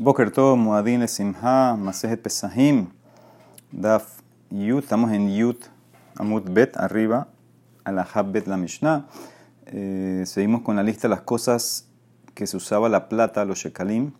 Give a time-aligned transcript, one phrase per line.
[0.00, 2.86] Boker Tov, Muadin, Simha, Masejet Pesahim,
[3.70, 5.66] Daf Yut, estamos en Yut,
[6.16, 7.28] Amud Bet, arriba,
[7.84, 9.06] a la Bet, la Mishnah.
[9.66, 11.90] Eh, seguimos con la lista de las cosas
[12.32, 14.12] que se usaba la plata, los shekalim.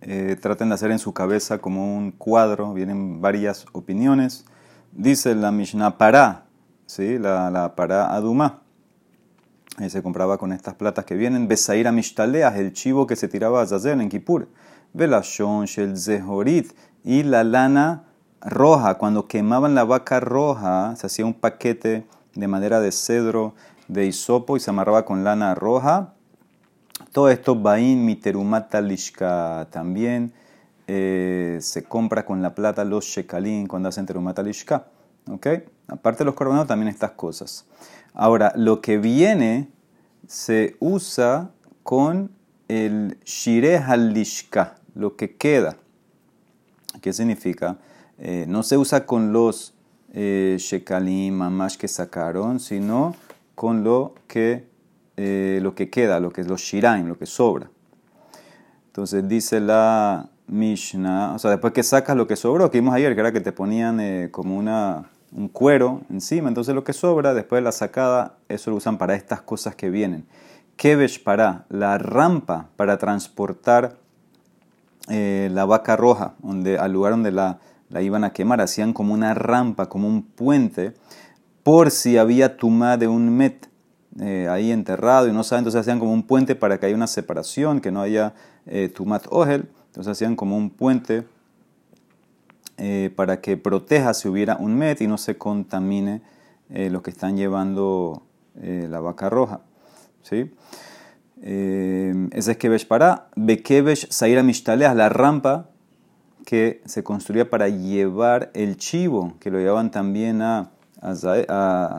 [0.00, 4.46] Eh, traten de hacer en su cabeza como un cuadro, vienen varias opiniones.
[4.90, 6.46] Dice la Mishnah para,
[6.86, 7.18] ¿sí?
[7.18, 8.62] la, la para Aduma.
[9.80, 11.48] Eh, se compraba con estas platas que vienen.
[11.48, 14.48] Besaira Mishtaleas, el chivo que se tiraba a Zazel en Kippur.
[14.92, 16.72] Velashon Shel Zehorit
[17.02, 18.04] y la lana
[18.42, 18.98] roja.
[18.98, 23.54] Cuando quemaban la vaca roja, se hacía un paquete de madera de cedro,
[23.88, 26.12] de hisopo y se amarraba con lana roja.
[27.12, 30.34] Todo esto, Bain Miterumata Lishka también.
[30.92, 34.86] Eh, se compra con la plata los shekalim cuando hacen terumata lishka.
[35.30, 35.46] ¿Ok?
[35.86, 37.64] Aparte de los corbanos, también estas cosas.
[38.14, 39.68] Ahora, lo que viene
[40.26, 41.50] se usa
[41.82, 42.30] con
[42.68, 45.76] el shire halishka, lo que queda.
[47.00, 47.78] ¿Qué significa?
[48.18, 49.74] Eh, no se usa con los
[50.12, 53.14] eh, shekalim, mamash que sacaron, sino
[53.54, 54.66] con lo que,
[55.16, 57.70] eh, lo que queda, lo que es los shiraim, lo que sobra.
[58.86, 63.14] Entonces dice la Mishnah, o sea, después que sacas lo que sobró, que vimos ayer,
[63.14, 67.60] que era que te ponían como una un cuero encima, entonces lo que sobra después
[67.60, 70.26] de la sacada, eso lo usan para estas cosas que vienen.
[70.76, 73.96] Kevesh para la rampa para transportar
[75.08, 79.14] eh, la vaca roja, donde, al lugar donde la, la, iban a quemar, hacían como
[79.14, 80.94] una rampa, como un puente,
[81.62, 83.68] por si había tumá de un met
[84.18, 87.06] eh, ahí enterrado y no saben, entonces hacían como un puente para que haya una
[87.06, 88.34] separación, que no haya
[88.66, 91.24] eh, tumat ogel, entonces hacían como un puente
[92.82, 96.22] eh, para que proteja si hubiera un met y no se contamine
[96.70, 98.22] eh, lo que están llevando
[98.58, 99.60] eh, la vaca roja.
[100.22, 100.50] ¿sí?
[101.42, 103.28] ese es Kevesh para.
[103.36, 105.68] Bekevesh Saira Mishtaleas, la rampa
[106.46, 110.70] que se construía para llevar el chivo, que lo llevaban también a,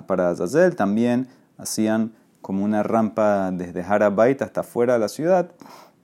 [0.07, 1.27] para Azazel, también
[1.59, 5.51] hacían como una rampa desde Harabait hasta afuera de la ciudad,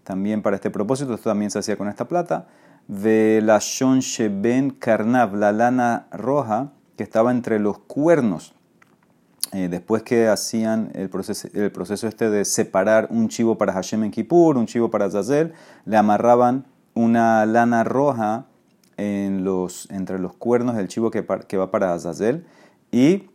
[0.03, 2.45] también para este propósito, esto también se hacía con esta plata
[2.87, 4.77] de la Shon Sheben
[5.33, 8.53] la lana roja que estaba entre los cuernos.
[9.53, 14.03] Eh, después que hacían el proceso, el proceso este de separar un chivo para Hashem
[14.03, 15.53] en Kippur, un chivo para Zazel,
[15.85, 16.65] le amarraban
[16.95, 18.45] una lana roja
[18.97, 22.45] en los, entre los cuernos del chivo que, que va para Zazel
[22.91, 23.29] y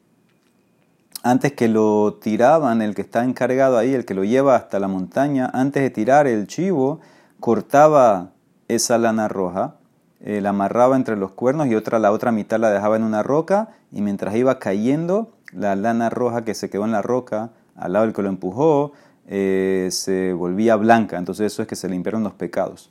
[1.22, 4.88] antes que lo tiraban, el que está encargado ahí, el que lo lleva hasta la
[4.88, 7.00] montaña, antes de tirar el chivo,
[7.38, 8.32] cortaba
[8.74, 9.76] esa lana roja,
[10.20, 13.22] eh, la amarraba entre los cuernos y otra, la otra mitad la dejaba en una
[13.22, 17.92] roca y mientras iba cayendo, la lana roja que se quedó en la roca, al
[17.92, 18.92] lado del que lo empujó,
[19.26, 21.18] eh, se volvía blanca.
[21.18, 22.90] Entonces eso es que se limpiaron los pecados.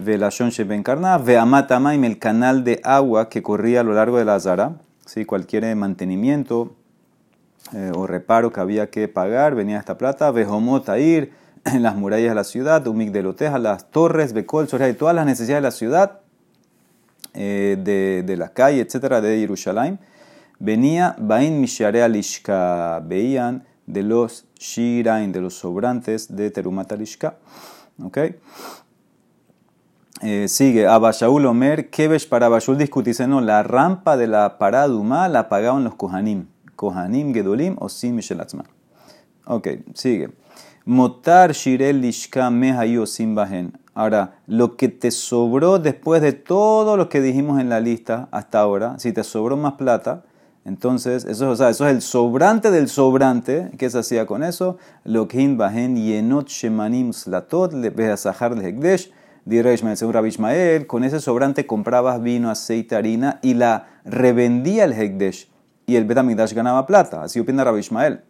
[0.00, 4.76] Velashon Shebenkarna, Veamatamaim, el canal de agua que corría a lo largo de la Zara,
[5.04, 5.24] ¿sí?
[5.24, 6.74] cualquier mantenimiento
[7.74, 11.32] eh, o reparo que había que pagar, venía esta plata, Vehomotair,
[11.64, 15.26] en las murallas de la ciudad, Umik de Loteja, las torres, Becol, y todas las
[15.26, 16.20] necesidades de la ciudad,
[17.34, 19.98] eh, de, de, la calle, etcétera, de Jerusalén.
[20.58, 27.36] Venía Bain Misharea Lishka, veían de los Shirain, de los sobrantes de Terumata Lishka.
[28.02, 28.18] ¿Ok?
[30.22, 35.48] Eh, sigue, Abashaul Omer, Kebesh para Abashul discutice, no, la rampa de la paraduma la
[35.48, 36.46] pagaban los Kohanim.
[36.76, 38.20] Kohanim Gedolim o Sim.
[39.46, 40.30] Ok, sigue.
[40.90, 42.50] Motar shirel lishka
[43.06, 43.78] sin bajen.
[43.94, 48.58] Ahora, lo que te sobró después de todo lo que dijimos en la lista hasta
[48.58, 50.24] ahora, si te sobró más plata,
[50.64, 53.70] entonces eso, o sea, eso es el sobrante del sobrante.
[53.78, 54.78] ¿Qué se hacía con eso?
[55.04, 59.12] Lo que bajen yenot shemanim slatot le sahar le hekdesh.
[59.94, 65.48] según Rabbi Ishmael, con ese sobrante comprabas vino, aceite, harina y la revendía el hekdesh.
[65.86, 67.22] Y el Betamigdash ganaba plata.
[67.22, 68.22] Así opina Rabbi Ishmael.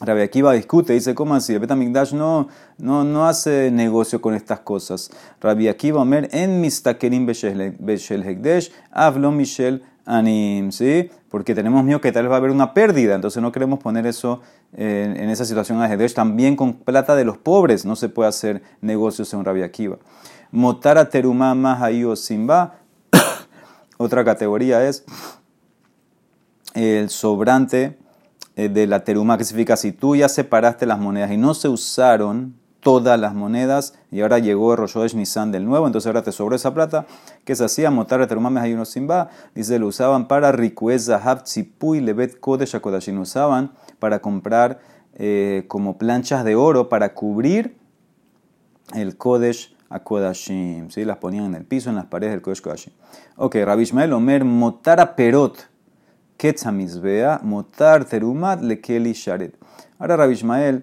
[0.00, 1.54] Rabbi Akiva discute, dice, ¿cómo así?
[1.54, 1.66] El
[2.14, 5.10] no, no, no hace negocio con estas cosas.
[5.40, 11.10] Rabbi Akiva Omer, en mistakerim beshel hekdesh, avlo michel anim, ¿sí?
[11.28, 14.06] Porque tenemos miedo que tal vez va a haber una pérdida, entonces no queremos poner
[14.06, 14.40] eso
[14.72, 16.14] en, esa situación a hekdesh.
[16.14, 19.98] También con plata de los pobres no se puede hacer negocios en Rabbi Akiva.
[20.50, 21.54] Motara terumá
[22.16, 22.76] simba.
[23.98, 25.04] Otra categoría es
[26.74, 27.99] el sobrante
[28.68, 32.54] de la teruma, que significa si tú ya separaste las monedas y no se usaron
[32.80, 36.72] todas las monedas y ahora llegó el Nisan del nuevo, entonces ahora te sobró esa
[36.74, 37.06] plata,
[37.44, 37.90] que se hacía?
[37.90, 43.72] Motar teruma hay unos simba, dice, lo usaban para riqueza, tzipui, lebet, kodesh, akodashin, usaban
[43.98, 44.80] para comprar
[45.14, 47.76] eh, como planchas de oro para cubrir
[48.94, 51.04] el kodesh a Kodashim, ¿sí?
[51.04, 52.92] las ponían en el piso, en las paredes del Kodesh Kodashim.
[53.36, 55.68] Ok, Rabbi Ishmael Omer, Motara Perot,
[56.40, 59.54] Ketzamizbea, Motar Terumat, Lekeli Sharet.
[59.98, 60.82] Ahora Rabbi Ishmael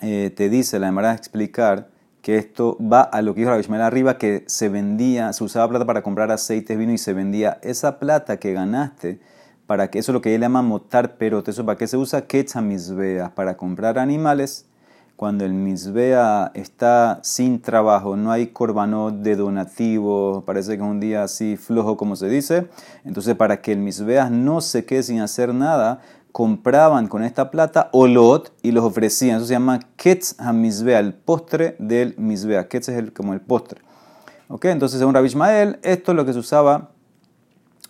[0.00, 1.90] eh, te dice, la demora explicar
[2.22, 5.68] que esto va a lo que dijo Rabbi Ishmael arriba, que se vendía, se usaba
[5.68, 9.20] plata para comprar aceite, vino y se vendía esa plata que ganaste,
[9.66, 12.26] para que eso es lo que él llama motar perot, eso para qué se usa
[12.26, 14.64] Ketzamizbea, para comprar animales
[15.22, 20.98] cuando el misbea está sin trabajo, no hay corbanot de donativo, parece que es un
[20.98, 22.66] día así flojo como se dice,
[23.04, 26.00] entonces para que el misbea no se quede sin hacer nada,
[26.32, 29.36] compraban con esta plata olot y los ofrecían.
[29.36, 32.66] Eso se llama ketz misbea, el postre del misbea.
[32.66, 33.80] Ketz es como el postre.
[34.48, 34.64] ¿Ok?
[34.64, 36.90] Entonces, según Rabbi Ishmael, esto es lo que se usaba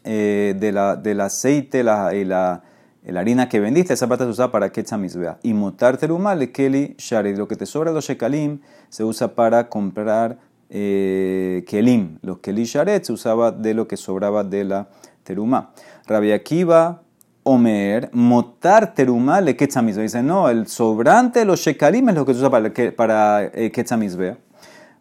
[0.04, 2.62] eh, de la, del aceite la, y la
[3.04, 5.38] la harina que vendiste, esa plata se usa para Ketzamizbea.
[5.42, 7.36] Y motar teruma le keli sharid.
[7.36, 10.38] Lo que te sobra de los shekalim se usa para comprar
[10.70, 12.18] eh, kelim.
[12.22, 14.88] Los keli sharet se usaba de lo que sobraba de la
[15.24, 15.72] teruma.
[16.06, 17.02] Rabbi Akiva,
[17.42, 20.04] Omer, motar teruma le Ketzamizbea.
[20.04, 23.72] Dice, no, el sobrante de los shekalim es lo que se usa para, para eh,
[23.72, 24.38] Ketzamizbea.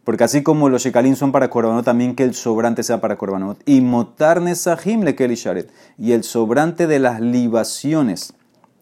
[0.04, 3.62] Porque así como los shekalim son para korbanot, también que el sobrante sea para korbanot.
[3.66, 5.72] Y motar nesahim le sharet.
[5.98, 8.34] Y el sobrante de las libaciones.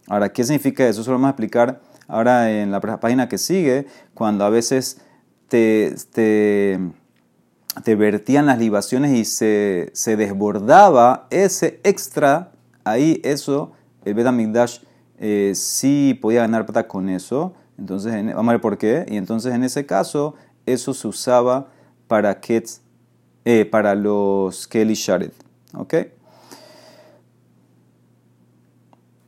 [0.07, 1.01] Ahora, ¿qué significa eso?
[1.01, 3.86] Eso lo vamos a explicar ahora en la página que sigue,
[4.16, 5.00] cuando a veces
[5.48, 6.80] te, te,
[7.83, 12.51] te vertían las libaciones y se, se, desbordaba ese extra,
[12.83, 13.74] ahí eso,
[14.06, 14.80] el Betamigdash
[15.19, 17.54] eh, sí podía ganar plata con eso.
[17.77, 19.06] Entonces, vamos a ver por qué.
[19.07, 20.36] Y entonces en ese caso,
[20.74, 21.68] eso se usaba
[22.07, 22.81] para, ketz,
[23.45, 25.31] eh, para los Kelly Shared.
[25.74, 25.94] ¿Ok?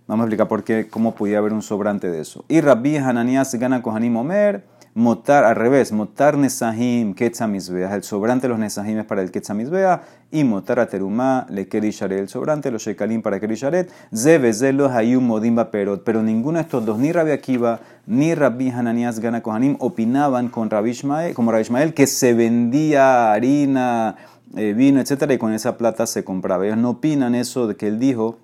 [0.07, 2.43] Vamos a explicar por qué, cómo podía haber un sobrante de eso.
[2.49, 8.49] Y Rabbi Hananias gana Kohanim Omer motar, al revés, motar nesahim ketzamizbea, el sobrante de
[8.49, 12.83] los nesahim es para el ketzamizbea, y motar a terumá le kerisharet, el sobrante los
[12.83, 17.31] shekalim para kerisharet, zeve zelos hayum modimba perot, pero ninguno de estos dos, ni Rabbi
[17.31, 22.33] Akiva, ni Rabbi Hananias Gana Kohanim, opinaban con Rabbi Ishmael, como Rabbi Ishmael, que se
[22.33, 24.15] vendía harina,
[24.55, 26.65] eh, vino, etcétera, y con esa plata se compraba.
[26.65, 28.37] Ellos no opinan eso de que él dijo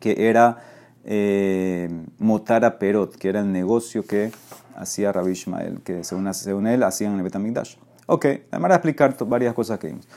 [0.00, 0.58] que era
[1.04, 4.30] eh, motar a perot, que era el negocio que
[4.76, 7.76] hacía Rabbi Ishmael, que según, según él hacían en el Betamigdash.
[8.06, 10.08] Ok, además de explicar varias cosas que vimos.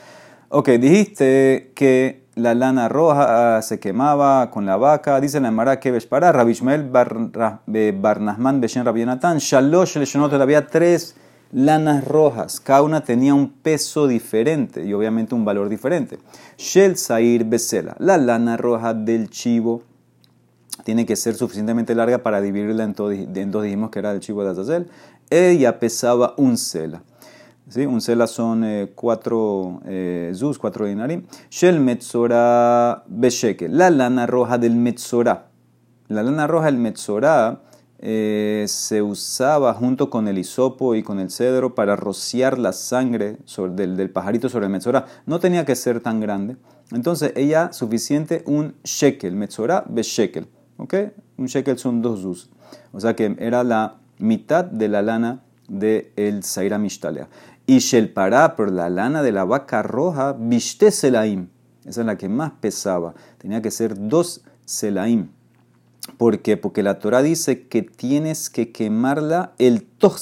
[0.48, 5.20] Ok, dijiste que la lana roja ah, se quemaba con la vaca.
[5.20, 9.38] Dice la Emara que para Rabbi Ishmael Barnasman Beshen Rabbi Yonatan.
[9.38, 11.16] Shalosh Leshonot había tres
[11.52, 12.60] lanas rojas.
[12.60, 16.18] Cada una tenía un peso diferente y obviamente un valor diferente.
[16.56, 17.94] Shel Sair Besela.
[17.98, 19.82] La lana roja del chivo
[20.84, 22.94] tiene que ser suficientemente larga para dividirla en,
[23.36, 24.88] en dos, dijimos que era el chivo de Azazel.
[25.30, 27.02] Ella pesaba un cela.
[27.68, 27.86] ¿Sí?
[27.86, 31.24] Un cela son eh, cuatro eh, zuz, cuatro dinarim.
[31.50, 33.68] Shel metzora besheke.
[33.68, 35.46] La lana roja del metzora.
[36.08, 37.62] La lana roja del metzora
[37.98, 43.38] eh, se usaba junto con el hisopo y con el cedro para rociar la sangre
[43.70, 45.06] del, del, pajarito sobre el metzora.
[45.24, 46.56] No tenía que ser tan grande.
[46.90, 50.48] Entonces, ella suficiente un shekel, metzora beshekel.
[50.76, 50.94] ¿Ok?
[51.36, 52.50] Un shekel son dos zuz.
[52.92, 57.28] O sea que era la mitad de la lana del el Zaira Mishtalea.
[57.66, 61.48] Y Shelpará, por la lana de la vaca roja, Bishte Selaim.
[61.84, 63.14] Esa es la que más pesaba.
[63.38, 65.28] Tenía que ser dos Selaim.
[66.18, 66.56] ¿Por qué?
[66.56, 70.18] Porque la Torah dice que tienes que quemarla el Toch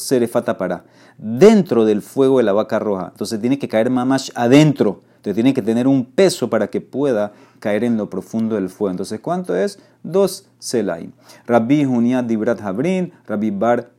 [0.58, 0.84] para
[1.16, 3.08] dentro del fuego de la vaca roja.
[3.12, 5.02] Entonces tiene que caer mamash adentro.
[5.20, 8.92] Entonces tiene que tener un peso para que pueda caer en lo profundo del fuego.
[8.92, 9.78] Entonces, ¿cuánto es?
[10.02, 11.12] Dos selaim.
[11.46, 13.90] Rabbi Junia Dibrat Habrin, Rabbi Bar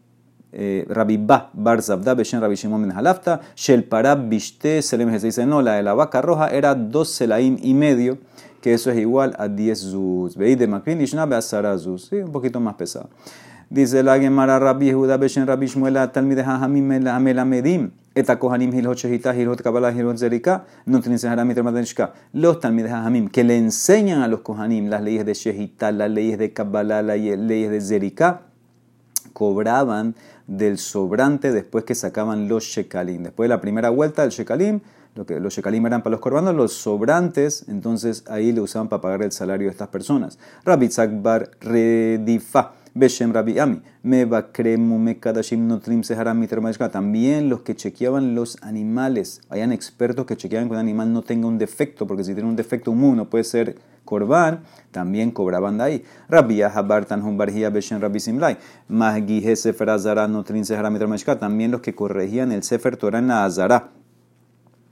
[0.51, 5.27] eh, Rabbi Ba Bar Zabda Beshen Rabbi Shimon Ben Halafta, Shel Parab Bishte Selem Se
[5.27, 8.17] dice, no, la de la vaca roja era dos selaim y medio,
[8.61, 10.35] que eso es igual a 10 zuz.
[10.35, 12.07] Veis de Makrin Lishna Beasara zuz.
[12.07, 13.09] Sí, un poquito más pesado.
[13.69, 17.91] Dice la Gemara Rabbi Yehuda Beshen Rabbi Shmuel Talmide Hamim Melamedim.
[18.13, 21.19] Eta Kohanim Hilhot Shehita Hilhot Kabbalah Hilhot Zerika no tienen.
[22.33, 26.37] Los Talmide Hamim que le enseñan a los Kohanim las leyes de Shehita, las leyes
[26.37, 28.41] de Kabbalah, las leyes de Zerika,
[29.33, 30.15] cobraban
[30.47, 33.23] del sobrante después que sacaban los Shekalim.
[33.23, 34.81] Después de la primera vuelta del Shekalim,
[35.15, 39.01] lo que los shekalim eran para los corbanos, los sobrantes, entonces ahí le usaban para
[39.01, 40.39] pagar el salario de estas personas.
[40.63, 40.89] Rabbi
[41.21, 42.73] Bar Redifa.
[42.93, 46.45] Beshem Rabbi Ami, Meba Kremu Mekadashim Notrim Seharam
[46.91, 49.41] También los que chequeaban los animales.
[49.49, 52.57] Hayan expertos que chequeaban que un animal no tenga un defecto, porque si tiene un
[52.57, 56.03] defecto, un no puede ser Corban, también cobraban de ahí.
[56.27, 58.57] Rabia Habartan Humbarjia Beshen Rabbi Simlai.
[58.89, 60.91] Mahgihe Sefer Azara Notrin Sehara
[61.39, 63.91] También los que corregían el Sefer Torah en la Azara.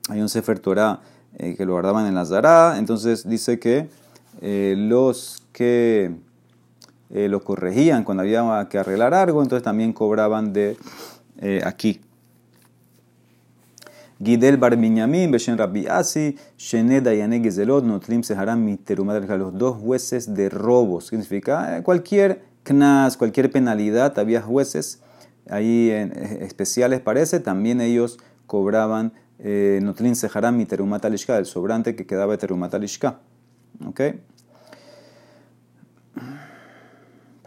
[0.10, 1.01] Hay un Sefer Torah
[1.38, 2.77] eh, que lo guardaban en la Azara.
[2.77, 3.89] Entonces dice que
[4.41, 6.15] eh, los que
[7.10, 10.78] eh, lo corregían cuando había que arreglar algo, entonces también cobraban de
[11.63, 12.01] aquí.
[14.22, 20.34] Gidel Bar Binyamin, Beshen Rabbi Asi, Shene Dayane Gezelot, Notrim Seharam Miterumat, los dos jueces
[20.34, 21.08] de robos.
[21.08, 25.00] Significa eh, cualquier knas, cualquier penalidad, había jueces
[25.50, 32.06] ahí en, eh, especiales parece, también ellos cobraban eh, Notrim Seharam Miterumat el sobrante que
[32.06, 32.74] quedaba de Terumat.
[33.86, 34.01] ¿Ok?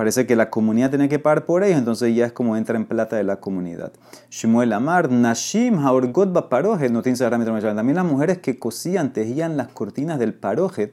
[0.02, 2.86] Parece que la comunidad tiene que pagar por ellos, entonces ya es como entra en
[2.86, 3.92] plata de la comunidad.
[4.30, 10.18] Shmuel Amar, Nashim Haorgot Baparojet, no tiene También las mujeres que cosían, tejían las cortinas
[10.18, 10.92] del parojet,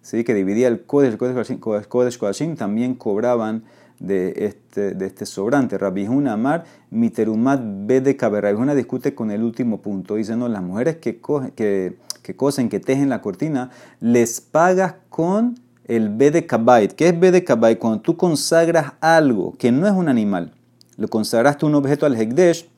[0.00, 0.22] ¿sí?
[0.22, 3.64] que dividía el Kodesh, Kodesh Kodashim, también cobraban
[3.98, 5.76] de este, de este sobrante.
[5.76, 10.14] Rabihun Amar, Miterumat Bede Rabihuna discute con el último punto.
[10.14, 11.20] Dice, las mujeres que,
[11.56, 16.92] que, que cosen, que tejen la cortina, les pagas con el Bede Kabait.
[16.92, 17.78] ¿Qué es Bede Kabait?
[17.78, 20.52] Cuando tú consagras algo que no es un animal,
[20.96, 22.68] lo consagraste un objeto al Hekdesh,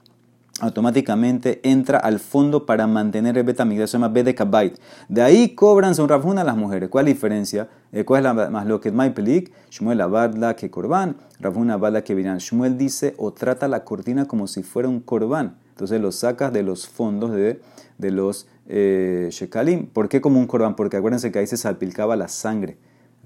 [0.60, 4.78] automáticamente entra al fondo para mantener el Betamigdash, se llama Bede Kabait.
[5.08, 6.88] De ahí cobran son Rafuna las mujeres.
[6.88, 7.68] ¿Cuál es la diferencia?
[7.92, 9.52] Eh, ¿Cuál es la más lo que es Maipelik?
[9.70, 12.38] Shmuel abadla que Korban, Rafuna abadla que Viran.
[12.38, 15.56] Shmuel dice o trata la cortina como si fuera un Korban.
[15.70, 17.60] Entonces lo sacas de los fondos de,
[17.98, 19.86] de los eh, Shekalim.
[19.86, 20.74] ¿Por qué como un Korban?
[20.74, 22.78] Porque acuérdense que ahí se salpicaba la sangre.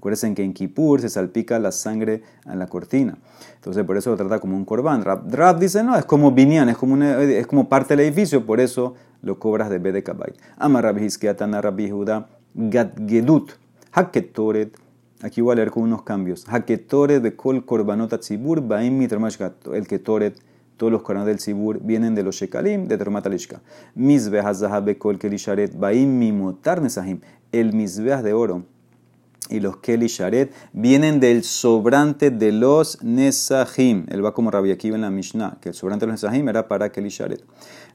[0.03, 3.17] Acuérdense que en Kippur se salpica la sangre en la cortina.
[3.55, 5.01] Entonces, por eso lo trata como un corbán.
[5.01, 8.95] Rab, dice, no, es como binyan, es como, es como parte del edificio, por eso
[9.21, 10.33] lo cobras de Bede Kabay.
[10.57, 13.53] Ama Rabbi Hiskiatana Rabbi Judá, Gadgedut,
[13.93, 14.77] Haketoret.
[15.21, 16.45] Aquí voy a leer con unos cambios.
[16.49, 19.37] Haketoret de Kol Korbanot Tzibur, Baim Mitramash
[19.71, 20.35] El Ketoret
[20.75, 23.61] todos los corbanos del Sibur vienen de los Shekalim, de Termatalishka.
[23.95, 27.21] Mizbeah Zahabe Kol Kelisharet, Baim Mimotar Nesahim.
[27.53, 28.65] El Mizbeah de oro
[29.49, 34.05] y los Keli Sharet vienen del sobrante de los Nesahim.
[34.09, 36.67] Él va como Rabbi Akiva en la Mishnah, que el sobrante de los Nesahim era
[36.67, 37.43] para Keli Sharet.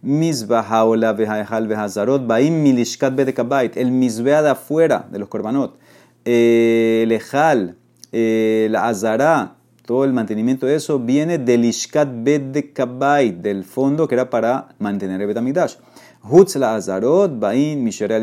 [0.02, 3.76] Mizbahaola vejaejal vejazarot baim milishkat bedekabait.
[3.76, 5.78] El mizbea de afuera de los korbanot.
[6.24, 7.76] El ejal,
[8.12, 14.28] el azara, todo el mantenimiento de eso viene del ishkat bedekabait, del fondo que era
[14.28, 15.76] para mantener el betamidash.
[16.22, 18.20] Hutz la azarot baim mishere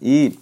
[0.00, 0.38] Y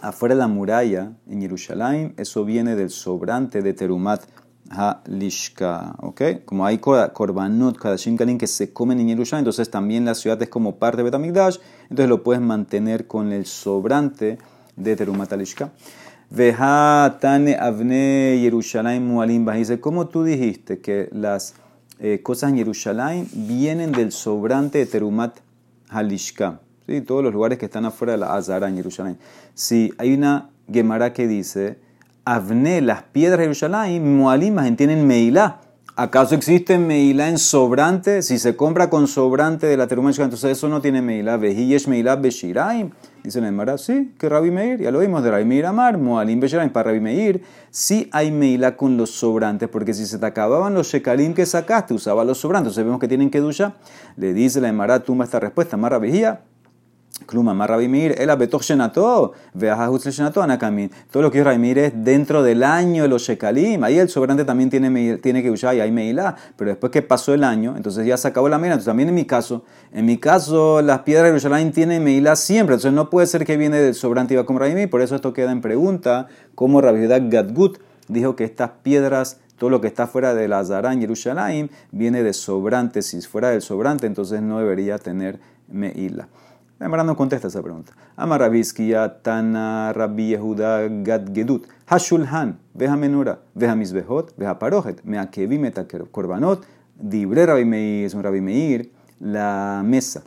[0.00, 4.22] afuera de la muralla en Jerusalén, eso viene del sobrante de Terumat
[4.70, 6.22] Ha-Lishka, ¿ok?
[6.44, 10.48] Como hay korbanot, kadashim kalim que se comen en Jerusalén, entonces también la ciudad es
[10.48, 14.38] como parte de Betamigdash, entonces lo puedes mantener con el sobrante
[14.76, 15.72] de Terumat Ha-Lishka.
[16.30, 21.54] Veja tane avne Jerusalén mualim Dice, ¿cómo tú dijiste que las
[22.00, 25.38] eh, cosas en Jerusalén vienen del sobrante de Terumat
[25.88, 26.60] Halishka?
[26.88, 27.00] ¿Sí?
[27.02, 29.18] todos los lugares que están afuera de la Azara en Jerusalén.
[29.54, 31.78] Si hay una Gemara que dice,
[32.24, 35.60] Avne, las piedras de Jerusalén, Moalim, tienen Meilá.
[35.96, 38.22] ¿Acaso existe Meilá en sobrante?
[38.22, 41.36] Si se compra con sobrante de la terumá, entonces eso no tiene Meilá.
[41.36, 42.90] Vejiyesh Meilá Beshiraim.
[43.24, 46.38] Dice la Gemara, sí, que Rabbi Meir, ya lo vimos de Rabbi Meir Amar, Moalim
[46.38, 50.72] Beshiraim, para Rabbi Meir, sí hay Meilá con los sobrantes, porque si se te acababan
[50.72, 53.38] los shekalim que sacaste, usaba los sobrantes, entonces vemos que tienen que.
[54.16, 56.42] Le dice la Gemara, tumba esta respuesta, Marra Vejía,
[57.28, 60.42] Kluma, más Rabbi Meir, el abetoch shenato, veajahutz shenato.
[61.10, 63.84] Todo lo que es Rabbi Meir es dentro del año de los shekalim.
[63.84, 66.34] Ahí el sobrante también tiene, tiene que usar y hay meilá.
[66.56, 68.76] Pero después que pasó el año, entonces ya se acabó la meila.
[68.76, 72.76] Entonces también en mi caso, en mi caso, las piedras de Jerusalén tienen meilá siempre.
[72.76, 74.86] Entonces no puede ser que viene del sobrante y va como Rabbi.
[74.86, 79.80] Por eso esto queda en pregunta, como Rabbi Gadgut dijo que estas piedras todo lo
[79.80, 83.02] que está fuera de la Zara en Jerusalén viene de sobrante.
[83.02, 86.28] Si fuera del sobrante, entonces no debería tener meila.
[86.78, 87.92] La no contesta esa pregunta.
[88.14, 88.38] Ama
[89.22, 96.64] Tana, Rabbi Yehuda, Gad Gedut, Hashulhan, Veja Menura, Veja Misbehot, Veja Parojet, Meakevi Meta Korbanot,
[96.94, 100.22] Dibre Rabbi Meir, es un Rabbi Meir, la mesa,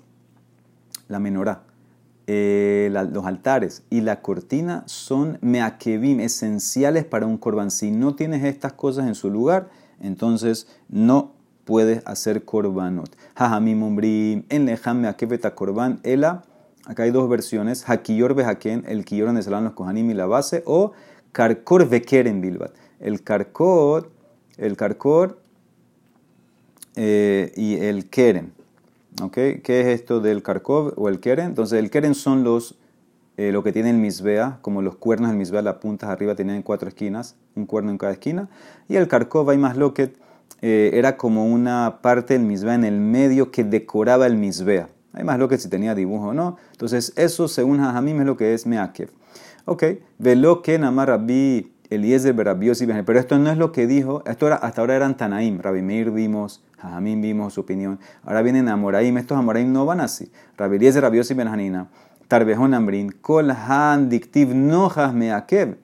[1.07, 1.63] la menorá,
[2.27, 7.71] eh, los altares y la cortina son meakevim, esenciales para un korban.
[7.71, 11.33] Si no tienes estas cosas en su lugar, entonces no
[11.65, 13.15] puedes hacer korbanot.
[13.35, 16.43] Jajamim umbrim, en lejam meakeveta korban, ela.
[16.85, 17.87] Acá hay dos versiones.
[17.87, 20.93] Hakiyor behaken, el kiyor donde se los kohanim y la base, o
[21.31, 22.71] karkor vekeren bilbat.
[22.99, 24.11] El karkor,
[24.57, 25.39] el karkor
[26.95, 28.53] eh, y el keren.
[29.21, 29.59] ¿Okay?
[29.61, 31.47] ¿Qué es esto del karkov o el keren?
[31.47, 32.75] Entonces, el keren son los
[33.37, 36.61] eh, lo que tiene el misbea, como los cuernos del misbea, las puntas arriba tenían
[36.61, 38.49] cuatro esquinas, un cuerno en cada esquina,
[38.89, 40.15] y el karkov y más loquet
[40.61, 44.89] eh, era como una parte del misbea en el medio que decoraba el misbea.
[45.13, 46.57] Hay más loquet si tenía dibujo o no.
[46.71, 49.09] Entonces, eso según Jajamim es lo que es meakev.
[49.65, 49.83] Ok,
[50.17, 54.55] velo que namar rabbi Eliezer Berabiosi pero esto no es lo que dijo, esto era,
[54.55, 59.37] hasta ahora eran Tanaim, Rabbi Meir vimos, Jajamim vimos su opinión, ahora vienen Amoraim, estos
[59.37, 61.89] Amoraim no van así, Rabbi Eliezer Rabiosi Benjanina,
[62.29, 65.77] Tarbejón Ambrin, Kol Han Diktiv Nojas Meakev,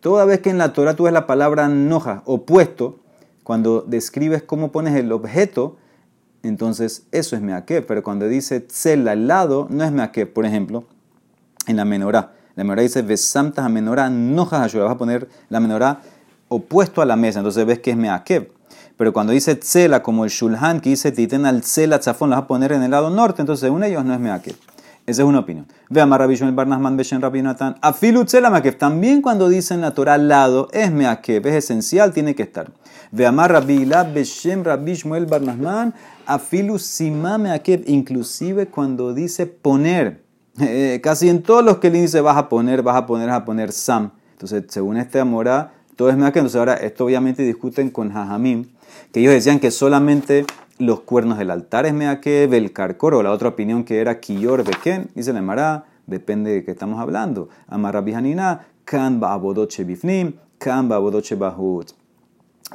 [0.00, 3.00] Toda vez que en la Torah tú ves la palabra noja, opuesto,
[3.48, 5.78] cuando describes cómo pones el objeto,
[6.42, 10.84] entonces eso es Meakev, pero cuando dice Tzela al lado, no es Meakev, por ejemplo,
[11.66, 12.34] en la menorá.
[12.56, 16.02] La menorá dice Besamtas a menorá, nojas Vas a poner la menorá
[16.48, 18.52] opuesto a la mesa, entonces ves que es Meakev.
[18.98, 22.44] Pero cuando dice Tzela, como el Shulhan, que dice Titen al Tzela Tzafón, lo vas
[22.44, 24.56] a poner en el lado norte, entonces según ellos no es Meakev.
[25.08, 25.66] Esa es una opinión.
[25.88, 27.76] Ve a el Barnasman Beshen Rabbi Natan.
[27.80, 28.76] Afilu Meakev.
[28.76, 32.70] También cuando dicen la Torah lado, es Meakev, es esencial, tiene que estar.
[33.10, 33.32] Ve a
[35.26, 35.94] Barnasman.
[36.26, 36.76] Afilu.
[37.86, 40.24] Inclusive cuando dice poner.
[40.60, 43.38] Eh, casi en todos los que le dice vas a poner, vas a poner, vas
[43.38, 44.10] a poner Sam.
[44.32, 46.40] Entonces, según este Amorá, todo es Meakev.
[46.40, 48.66] Entonces, ahora esto obviamente discuten con Jajamim,
[49.10, 50.44] que ellos decían que solamente
[50.78, 54.64] los cuernos del altar es Meakev, el carcor, o la otra opinión que era Kiyor
[54.64, 57.48] Beken, dice la Amorá, depende de qué estamos hablando.
[57.66, 61.90] Amarra Bijanina, Kan Ba'abodoche Bifnim, Kan Ba'abodoche Bahut.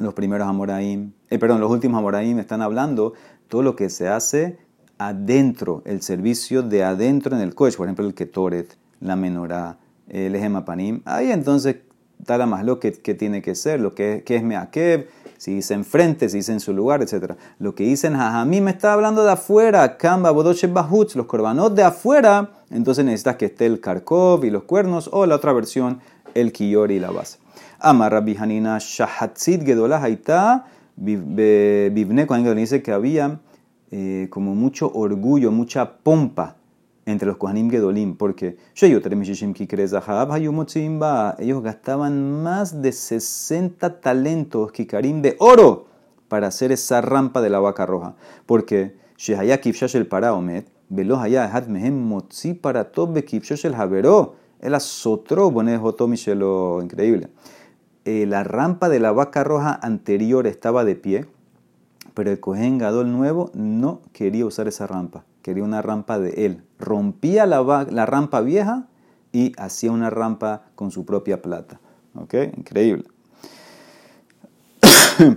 [0.00, 3.14] Los primeros Amoraim, eh, perdón, los últimos Amoraim están hablando
[3.48, 4.58] todo lo que se hace
[4.98, 10.34] adentro, el servicio de adentro en el coche, por ejemplo el ketoret, la menorá, el
[10.34, 11.76] ejemapanim, ahí entonces
[12.18, 15.08] está más lo que, tiene que ser, lo que, que es meakev,
[15.44, 17.34] si dice enfrente, si dice en su lugar, etc.
[17.58, 22.50] Lo que dicen me está hablando de afuera, kamba, bodoche, bahuts, los korbanot de afuera,
[22.70, 26.00] entonces necesitas que esté el karkov y los cuernos, o la otra versión,
[26.32, 27.36] el kiyori y la base.
[27.78, 30.64] Amarra bihanina shahatzit gedolah haita,
[30.96, 33.38] bibne, cuando dice que había
[33.90, 36.56] eh, como mucho orgullo, mucha pompa
[37.06, 38.56] entre los Kohanim Gedolim, porque
[41.38, 45.86] ellos gastaban más de 60 talentos kikarim de oro
[46.28, 48.14] para hacer esa rampa de la vaca roja,
[48.46, 48.96] porque
[49.94, 52.90] el Paraomet, Velo Haya Hat Mehem Motzi para
[53.64, 54.36] el Haveró,
[54.74, 57.28] azotró Bonejo Michelo, increíble.
[58.04, 61.26] Eh, la rampa de la vaca roja anterior estaba de pie,
[62.14, 66.64] pero el Cohen Gadol nuevo no quería usar esa rampa, quería una rampa de él.
[66.78, 68.86] Rompía la, la rampa vieja
[69.30, 71.80] y hacía una rampa con su propia plata.
[72.14, 72.34] ¿Ok?
[72.56, 73.04] Increíble.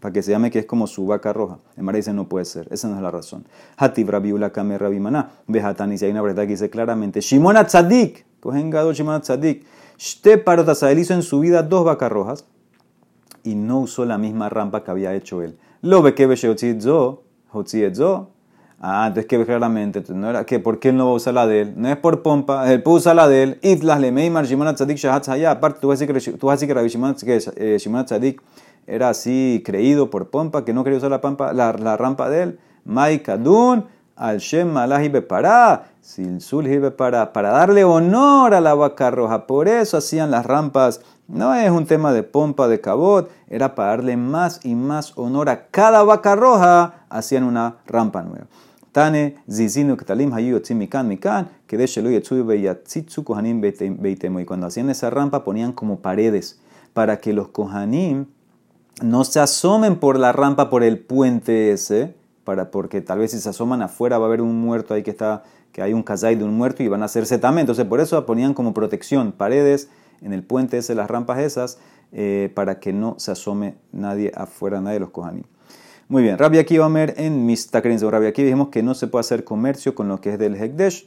[0.00, 1.58] Para que se llame que es como su vaca roja.
[1.76, 3.46] El Mara dice no puede ser, esa no es la razón.
[3.76, 5.30] Hatib Rabiula Kame Rabimana.
[5.46, 9.64] Vejatani, si hay una verdad que dice claramente: Shimona Tzadik, Cohen Gadol Shimona Tzadik.
[9.98, 12.44] Shte parotas, él hizo en su vida dos vacas rojas
[13.44, 15.58] y no usó la misma rampa que había hecho él.
[15.80, 16.26] Lo ve que
[18.80, 21.46] Ah, entonces que claramente, no era que por qué él no va a usar la
[21.48, 21.74] de él.
[21.76, 23.58] No es por pompa, él puede usar la de él.
[23.62, 25.28] Itlas le meimar Shimon Tzadik Shahat.
[25.46, 28.40] Aparte, tú vas a decir que, tú vas a decir que Rabbi Shimon, eh, Tzadik
[28.86, 32.42] era así creído por pompa, que no quería usar la, pampa, la, la rampa de
[32.42, 32.58] él.
[32.84, 35.84] Mai Kadun al Shem Malahi Bepará.
[36.00, 39.46] Silsul para, para darle honor a la vaca roja.
[39.46, 43.90] Por eso hacían las rampas no es un tema de pompa, de cabot, era para
[43.90, 48.46] darle más y más honor a cada vaca roja, hacían una rampa nueva.
[48.98, 54.40] Tane, zizinu, ktalim, hayu, mikan, mikan, que de shelu, yetsuyu, beyatzitsu, kohanim, beitemo.
[54.40, 56.58] Y cuando hacían esa rampa ponían como paredes
[56.94, 58.26] para que los kohanim
[59.00, 63.38] no se asomen por la rampa, por el puente ese, para, porque tal vez si
[63.38, 66.34] se asoman afuera va a haber un muerto ahí que está, que hay un kazay
[66.34, 67.66] de un muerto y van a hacerse también.
[67.66, 69.90] Entonces por eso ponían como protección paredes
[70.22, 71.78] en el puente ese, las rampas esas,
[72.10, 75.44] eh, para que no se asome nadie afuera, nadie de los Kohanim.
[76.10, 79.44] Muy bien, Rabbi Akiva Omer en Mistakrin Rabbi Akiva dijimos que no se puede hacer
[79.44, 81.06] comercio con lo que es del Hekdesh.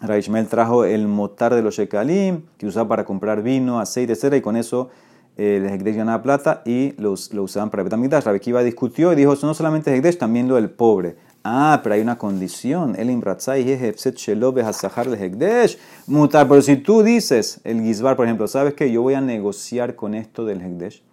[0.00, 4.34] Raishmel trajo el motar de los Shekalim, que usaba para comprar vino, aceite, etc.
[4.34, 4.90] Y con eso
[5.36, 8.24] el Hekdesh ganaba plata y los, lo usaban para Betamigdash.
[8.24, 11.14] Rabbi Akiva discutió y dijo, no solamente Hekdesh, también lo del pobre.
[11.44, 12.96] Ah, pero hay una condición.
[12.98, 14.18] El imbratzai hekdesh.
[16.08, 16.48] Mutar.
[16.48, 20.16] Pero si tú dices, el gizbar, por ejemplo, ¿sabes que Yo voy a negociar con
[20.16, 21.04] esto del hekdesh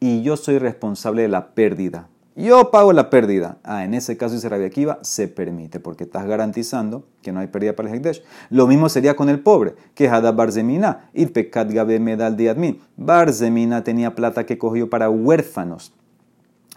[0.00, 2.08] y yo soy responsable de la pérdida.
[2.36, 3.58] Yo pago la pérdida.
[3.64, 7.48] Ah, en ese caso, dice Rabia Akiva, se permite, porque estás garantizando que no hay
[7.48, 8.22] pérdida para el Hekdesh.
[8.50, 12.80] Lo mismo sería con el pobre, que Hada Barzemina, y Pekat Gabe Medal Diadmin.
[12.96, 15.92] Barzemina tenía plata que cogió para huérfanos.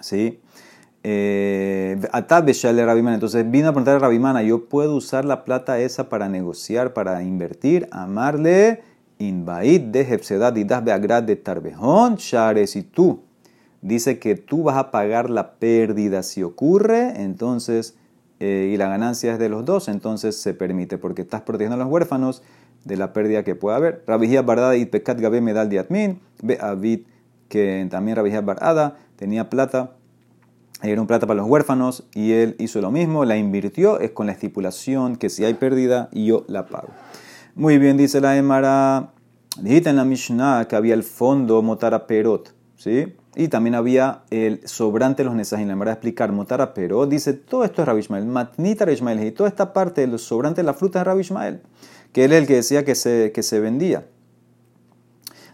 [0.02, 0.42] ¿Sí?
[1.04, 3.16] eh, Atabeshale Rabimana.
[3.16, 7.22] Entonces vino a preguntar a Rabimana, ¿yo puedo usar la plata esa para negociar, para
[7.24, 7.88] invertir?
[7.92, 8.82] Amarle,
[9.20, 13.23] Inbaid de Hepsedad y Das Beagrad de Tarbejón, Shares y tú.
[13.84, 17.96] Dice que tú vas a pagar la pérdida si ocurre, entonces,
[18.40, 21.78] eh, y la ganancia es de los dos, entonces se permite, porque estás protegiendo a
[21.78, 22.42] los huérfanos
[22.86, 24.04] de la pérdida que pueda haber.
[24.08, 27.02] Rabijía Bardada y Pecat Gabe Medal de Atmin, Be Avid,
[27.50, 29.98] que también Rabijía Bardada tenía plata
[30.84, 34.26] era un plata para los huérfanos y él hizo lo mismo, la invirtió, es con
[34.26, 36.90] la estipulación que si hay pérdida yo la pago.
[37.56, 39.14] Muy bien, dice la Emara,
[39.62, 43.16] dijiste en la Mishnah que había el fondo Motara Perot, ¿sí?
[43.36, 45.68] Y también había el sobrante de los Nesajim.
[45.68, 49.50] La a explicar Motara Perot, dice todo esto es Rabbi Ishmael, Matnita Ishmael, y toda
[49.50, 51.62] esta parte de los sobrantes de la fruta es Rabbi Ishmael,
[52.12, 54.06] que él es el que decía que se, que se vendía.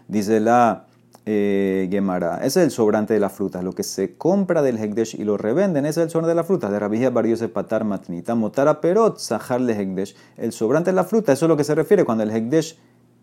[0.08, 0.86] Dice la
[1.26, 2.38] eh, Gemara.
[2.38, 3.62] Ese es el sobrante de las frutas.
[3.62, 6.46] Lo que se compra del Hekdesh y lo revenden, ese es el sobrante de las
[6.46, 6.70] frutas.
[6.70, 8.34] De Rabija Bariose Patar Matnita.
[8.34, 10.16] Motara Perot Sahar le Hekdesh.
[10.36, 12.78] El sobrante de la fruta, eso es lo que se refiere cuando el Hekdesh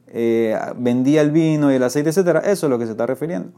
[0.08, 2.40] eh, vendía el vino y el aceite, etcétera.
[2.40, 3.52] Eso es lo que se está refiriendo.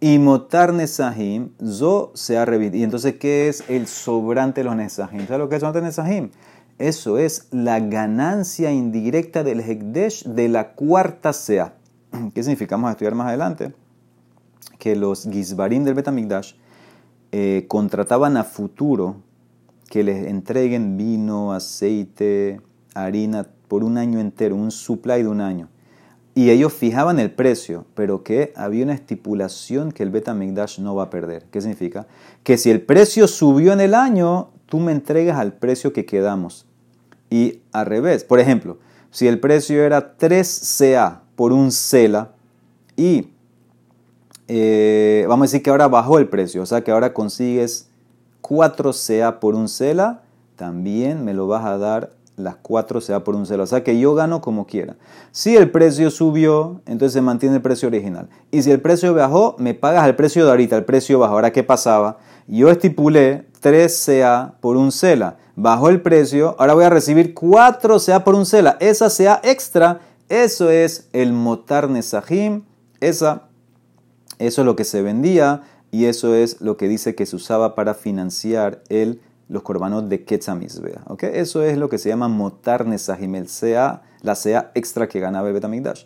[0.00, 2.46] Y Motar Nesahim, Zo se ha.
[2.56, 5.26] Y entonces, ¿qué es el sobrante de los Nesahim?
[5.26, 6.30] ¿Sabes lo que es sobrante Nesahim?
[6.78, 11.74] Eso es la ganancia indirecta del Hekdesh de la cuarta sea.
[12.34, 12.76] ¿Qué significa?
[12.76, 13.72] Vamos a estudiar más adelante
[14.78, 16.54] que los Gizbarim del Betamigdash
[17.32, 19.16] eh, contrataban a futuro
[19.90, 22.60] que les entreguen vino, aceite,
[22.94, 25.68] harina por un año entero, un supply de un año.
[26.38, 31.02] Y ellos fijaban el precio, pero que había una estipulación que el Betamigdash no va
[31.02, 31.46] a perder.
[31.50, 32.06] ¿Qué significa?
[32.44, 36.64] Que si el precio subió en el año, tú me entregas al precio que quedamos.
[37.28, 38.78] Y al revés, por ejemplo,
[39.10, 42.30] si el precio era 3 CA por un CELA
[42.94, 43.30] y
[44.46, 47.88] eh, vamos a decir que ahora bajó el precio, o sea que ahora consigues
[48.42, 50.22] 4 CA por un CELA,
[50.54, 53.98] también me lo vas a dar las 4 CA por un CELA, o sea que
[53.98, 54.96] yo gano como quiera.
[55.32, 58.28] Si el precio subió, entonces se mantiene el precio original.
[58.50, 61.34] Y si el precio bajó, me pagas el precio de ahorita, el precio bajó.
[61.34, 62.18] Ahora, ¿qué pasaba?
[62.46, 67.96] Yo estipulé 3 CA por un CELA, bajó el precio, ahora voy a recibir 4
[68.04, 68.76] CA por un CELA.
[68.80, 72.62] Esa CA extra, eso es el motar nesajim,
[73.00, 73.48] esa
[74.38, 77.74] eso es lo que se vendía y eso es lo que dice que se usaba
[77.74, 81.02] para financiar el, los corbanos de Ketzamizbea.
[81.06, 81.30] ¿okay?
[81.34, 85.48] Eso es lo que se llama motar nesahim, el sea, la sea extra que ganaba
[85.48, 86.04] el Betamigdash.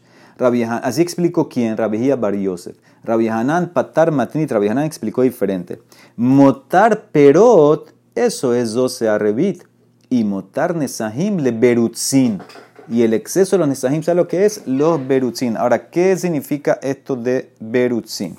[0.82, 2.76] Así explicó quién, Rabihia Bar Yosef.
[3.04, 3.28] Rabbi
[3.72, 5.80] Patar Matnit, Rabbi Hanan explicó diferente.
[6.16, 9.64] Motar Perot, eso es 12 arrebit.
[10.08, 12.40] Y motar Nesahim le Berutzin.
[12.88, 14.66] Y el exceso de los nesajim, ¿sabe lo que es?
[14.66, 15.56] Los berutzim.
[15.56, 18.34] Ahora, ¿qué significa esto de berutzim?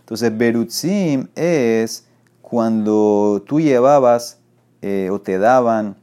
[0.00, 2.04] Entonces, berutzim es
[2.42, 4.38] cuando tú llevabas
[4.82, 5.96] eh, o te daban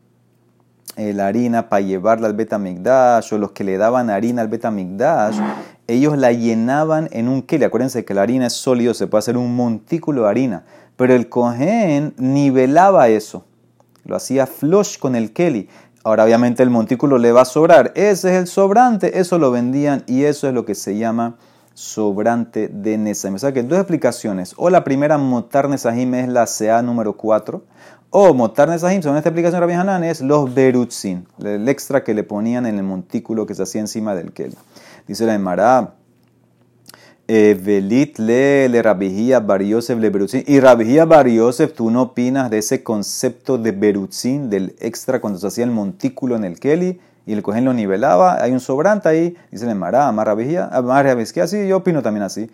[0.95, 5.39] eh, la harina para llevarla al betamigdash o los que le daban harina al betamigdash,
[5.88, 7.65] ellos la llenaban en un keli.
[7.65, 10.63] Acuérdense que la harina es sólido, se puede hacer un montículo de harina.
[10.95, 13.45] Pero el cohen nivelaba eso.
[14.05, 15.67] Lo hacía flush con el keli.
[16.03, 17.91] Ahora obviamente el montículo le va a sobrar.
[17.95, 21.38] Ese es el sobrante, eso lo vendían y eso es lo que se llama
[21.73, 23.36] sobrante de Nesahim.
[23.36, 24.53] O sea que dos explicaciones.
[24.57, 27.63] O la primera, Motar Nesahim, es la CA número 4.
[28.09, 32.13] O Motar Nesahim, según esta explicación de Rabbi Hanan, es los Berutzin, el extra que
[32.13, 34.55] le ponían en el montículo que se hacía encima del Kel.
[35.07, 35.95] Dice la Emara,
[37.27, 40.12] Velit le le Rabihia Bar Yosef le.
[40.45, 45.39] Y Rabihia Bar Yosef, ¿tú no opinas de ese concepto de Berutzin, del extra cuando
[45.39, 48.41] se hacía el montículo en el Keli y el cojín lo nivelaba?
[48.41, 52.23] Hay un sobrante ahí, dice el Mará, Amar Rabihia, Amar Rabihia, así, yo opino también
[52.23, 52.49] así.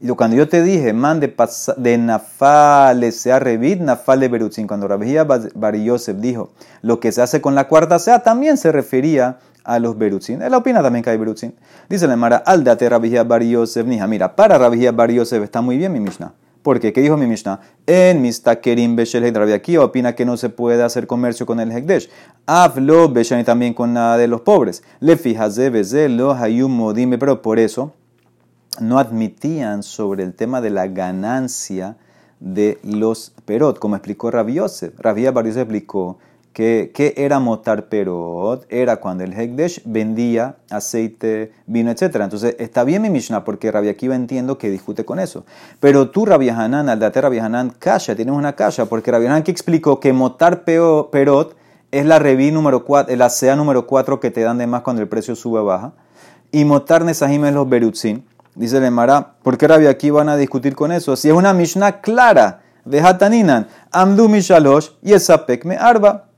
[0.00, 1.32] Y cuando yo te dije, man de,
[1.76, 6.50] de Nafal sea revit, Nafal de Berutzin, cuando Rabihia Bar Yosef dijo,
[6.82, 10.42] lo que se hace con la cuarta sea, también se refería a los Berutzin.
[10.42, 11.54] Él opina también que hay Berutzin.
[11.88, 14.08] Dice la Mara, aldate Rabihia Bar Yosef, nija.
[14.08, 16.32] Mira, para Rabihia Bar Yosef está muy bien mi Mishnah.
[16.62, 16.92] ¿Por qué?
[16.92, 17.60] ¿Qué dijo mi Mishnah?
[17.86, 22.08] En Mistakerim Beshel Rabbi aquí opina que no se puede hacer comercio con el Hekdesh.
[22.46, 24.84] Hablo Beshani también con nada de los pobres.
[25.00, 27.92] Le de lo hayum dime, pero por eso
[28.80, 31.96] no admitían sobre el tema de la ganancia
[32.38, 34.98] de los perot, como explicó Rabbi Yosef.
[34.98, 35.46] Rabbi Bar
[36.52, 42.16] Que, era motar perot, era cuando el Hekdesh vendía aceite, vino, etc.
[42.16, 45.44] Entonces está bien mi Mishnah porque Rabbi Akiva entiendo que discute con eso.
[45.80, 49.42] Pero tú, Rabbi Hanan, al date Rabbi Hanan, kasha, tienes una kasha, porque Rabbi Hanan
[49.42, 51.56] que explicó que motar perot
[51.90, 55.00] es la reví número 4, la sea número 4 que te dan de más cuando
[55.02, 55.92] el precio sube o baja.
[56.50, 58.26] Y motar nesahim es los berutzin.
[58.54, 61.16] Dice el Emara, ¿por qué Rabbi Akiva van a discutir con eso?
[61.16, 66.28] Si es una Mishnah clara, Vejataninan, Amdu Mishalosh y Esapek me arba.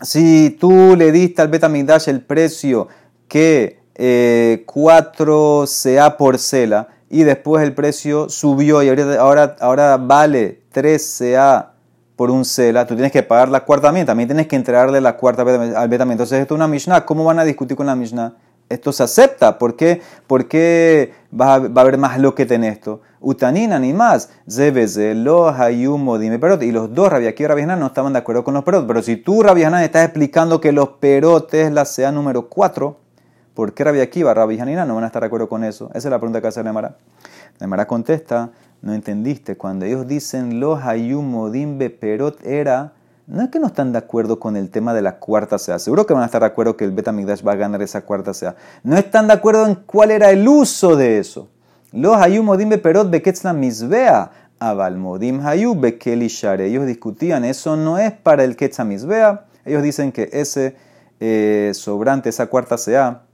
[0.00, 2.88] Si tú le diste al Betamigdash el precio
[3.26, 10.62] que eh, 4 CA por cela y después el precio subió y ahora, ahora, vale
[10.70, 11.72] 3 CA
[12.14, 15.16] por un cela, tú tienes que pagar la cuarta también, también tienes que entregarle la
[15.16, 16.12] cuarta al Betamigdash.
[16.12, 18.34] Entonces esto es una Mishnah, ¿cómo van a discutir con la Mishnah?
[18.68, 19.58] Esto se acepta.
[19.58, 23.00] ¿Por qué, ¿Por qué va, a, haber más lo que en esto?
[23.20, 24.30] Utanina ni más.
[24.46, 26.62] Lo hayumo, dime perot.
[26.62, 28.86] Y los dos, Rabiaki y Rabiana, no estaban de acuerdo con los perot.
[28.86, 32.96] Pero si tú, Rabiana, estás explicando que los perotes la sea número 4,
[33.54, 35.88] ¿por qué Rabiaki y Rabianina no van a estar de acuerdo con eso?
[35.94, 36.96] Esa es la pregunta que hace Nemara.
[37.60, 38.50] Nemara contesta,
[38.82, 39.56] no entendiste.
[39.56, 42.92] Cuando ellos dicen lo hayumo, dime perot era
[43.28, 45.78] no es que no están de acuerdo con el tema de la cuarta sea.
[45.78, 48.32] Seguro que van a estar de acuerdo que el Betamigdash va a ganar esa cuarta
[48.32, 48.56] sea.
[48.82, 51.48] No están de acuerdo en cuál era el uso de eso.
[51.92, 54.30] Los hayu modim beperot beketzla misbea.
[54.58, 56.62] Aval modim hayu bekeli share.
[56.62, 59.44] Ellos discutían, eso no es para el ketzla misbea.
[59.66, 60.76] Ellos dicen que ese
[61.20, 63.24] eh, sobrante, esa cuarta sea,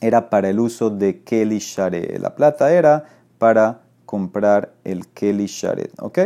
[0.00, 2.18] era para el uso de keli share.
[2.18, 3.04] La plata era
[3.36, 5.90] para comprar el keli share.
[5.98, 6.18] ¿Ok?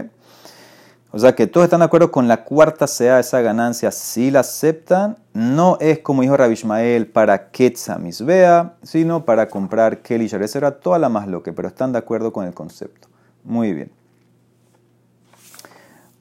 [1.14, 4.40] O sea que todos están de acuerdo con la cuarta sea esa ganancia, si la
[4.40, 10.58] aceptan, no es como dijo Rabbi Ishmael para Ketza Misbea, sino para comprar Kelly Esa
[10.58, 13.08] era toda la más loca, pero están de acuerdo con el concepto.
[13.44, 13.92] Muy bien.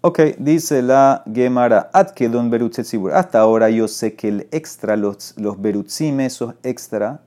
[0.01, 1.89] Ok, dice la Gemara.
[1.93, 7.21] Hasta ahora yo sé que el extra, los, los berutzim, esos extra,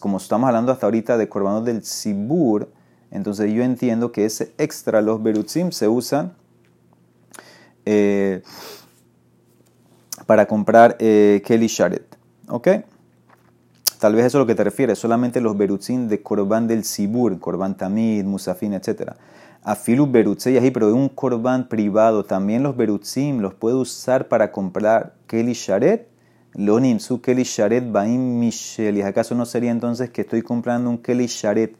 [0.00, 2.70] como estamos hablando hasta ahorita de corbanos del Sibur,
[3.10, 6.32] entonces yo entiendo que ese extra, los berutzim, se usan
[7.84, 8.42] eh,
[10.26, 12.16] para comprar eh, Kelly Sharet.
[12.48, 12.68] ¿Ok?
[13.98, 17.38] Tal vez eso es lo que te refieres, solamente los berutzin de Corban del Sibur,
[17.38, 19.12] Corban Tamid, Musafin, etc.
[19.62, 24.52] Afilu berutzei ahí, pero de un Corban privado, también los berutzim los puedo usar para
[24.52, 26.08] comprar Kelly Sharet.
[26.52, 28.98] Lonim su Kelly Sharet Baim Michel.
[28.98, 31.74] ¿Y acaso no sería entonces que estoy comprando un Kelly Sharet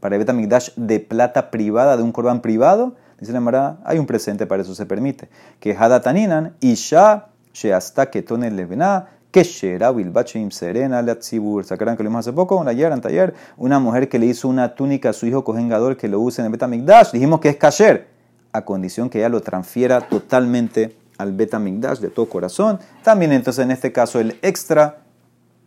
[0.00, 2.96] para Betamigdash de plata privada, de un Corban privado?
[3.20, 5.28] Dice la Mara, hay un presente, para eso se permite.
[5.58, 11.64] Que Hadataninan, Isha, Sheasta Ketone Levena, que Shera Wilbachim Serena Latzibur.
[11.64, 12.62] ¿Sacarán que lo vimos hace poco?
[12.66, 16.20] Ayer, anteayer, una mujer que le hizo una túnica a su hijo cojengador que lo
[16.20, 17.10] use en el Betamigdash.
[17.12, 18.08] Dijimos que es kasher,
[18.52, 22.78] a condición que ella lo transfiera totalmente al Betamigdash de todo corazón.
[23.02, 25.02] También entonces en este caso el extra,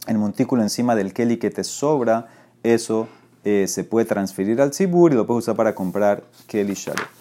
[0.08, 2.28] el montículo encima del Keli que te sobra,
[2.64, 3.08] eso
[3.44, 7.21] eh, se puede transferir al Tzibur y lo puedes usar para comprar Keli Sharet.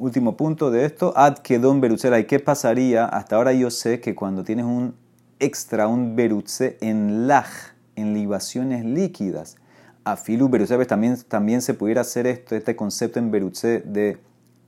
[0.00, 2.18] Último punto de esto, ad don berutzela.
[2.18, 3.04] ¿Y qué pasaría?
[3.04, 4.94] Hasta ahora yo sé que cuando tienes un
[5.38, 9.58] extra, un berutze en laj, en libaciones líquidas,
[10.04, 14.16] a filu berutze, también, también se pudiera hacer esto, este concepto en berutze de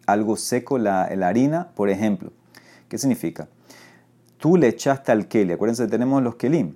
[0.07, 2.31] algo seco, la, la, harina, por ejemplo.
[2.91, 3.49] ¿Qué significa?
[4.37, 6.75] Tú le echaste al keli, acuérdense, tenemos los kelim.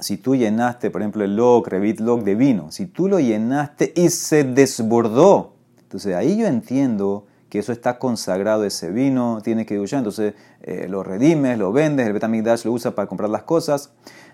[0.00, 3.92] Si tú llenaste, por ejemplo, el log, revit log de vino, si tú lo llenaste
[3.94, 9.76] y se desbordó, entonces ahí yo entiendo que eso está consagrado, ese vino, tiene que
[9.76, 13.92] duchar, entonces eh, lo redimes, lo vendes, el Betamigdash lo usa para comprar las cosas.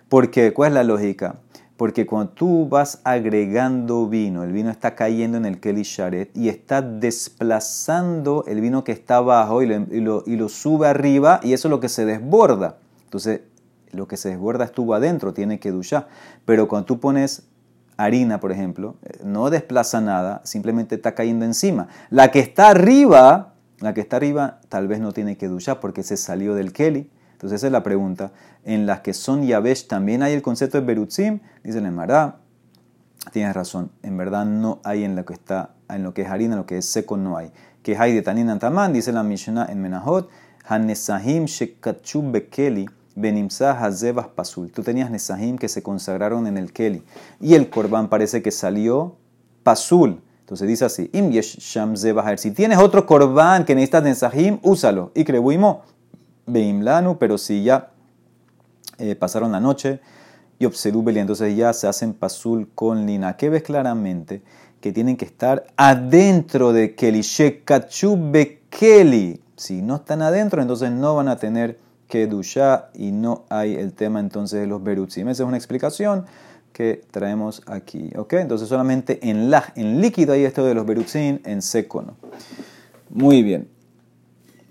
[0.09, 1.35] Porque, ¿cuál es la lógica?
[1.77, 6.49] Porque cuando tú vas agregando vino, el vino está cayendo en el Kelly Sharet y
[6.49, 11.67] está desplazando el vino que está abajo y lo, y lo, sube arriba y eso
[11.67, 12.77] es lo que se desborda.
[13.03, 13.41] Entonces,
[13.91, 16.07] lo que se desborda estuvo adentro, tiene que duchar.
[16.45, 17.48] Pero cuando tú pones
[17.99, 21.89] harina, por ejemplo, eh, no desplaza nada, simplemente está cayendo encima.
[22.09, 26.03] La que está arriba, la que está arriba tal vez no tiene que duchar porque
[26.03, 27.11] se salió del Kelly.
[27.33, 28.33] Entonces esa es la pregunta.
[28.65, 32.37] En las que son Yabesh también hay el concepto de Berutzim, dice la Emara.
[33.33, 36.55] Tienes razón, en verdad no hay en lo que está, en lo que es harina,
[36.55, 37.53] en lo que es seco no hay.
[37.83, 40.31] Que hay de Tanin Antaman, dice la Mishnah en Menahot,
[40.65, 44.71] Hanesahim Shekachub Bekeli Benimsa Hazebas Pasul.
[44.71, 47.03] Tú tenías Nesahim que se consagraron en el Keli.
[47.41, 49.17] Y el Korban parece que salió
[49.63, 50.23] Pasul.
[50.41, 55.11] Entonces dice así: Im Si tienes otro Korban que necesitas Nesahim, úsalo.
[55.15, 55.83] Y Krebuimo
[56.47, 57.91] Beimlanu, pero si ya
[58.99, 60.01] eh, pasaron la noche
[60.59, 63.37] y Obserúbeli, entonces ya se hacen Pasul con Lina.
[63.37, 64.43] ¿Qué ves claramente?
[64.81, 67.23] Que tienen que estar adentro de Keli.
[68.71, 69.43] Keli.
[69.57, 73.93] Si no están adentro, entonces no van a tener que dusha y no hay el
[73.93, 75.29] tema entonces de los berutzim.
[75.29, 76.25] Esa es una explicación
[76.73, 78.11] que traemos aquí.
[78.17, 78.35] ¿ok?
[78.35, 82.17] Entonces solamente en, la, en líquido hay esto de los berutzim, en seco no.
[83.11, 83.69] Muy bien.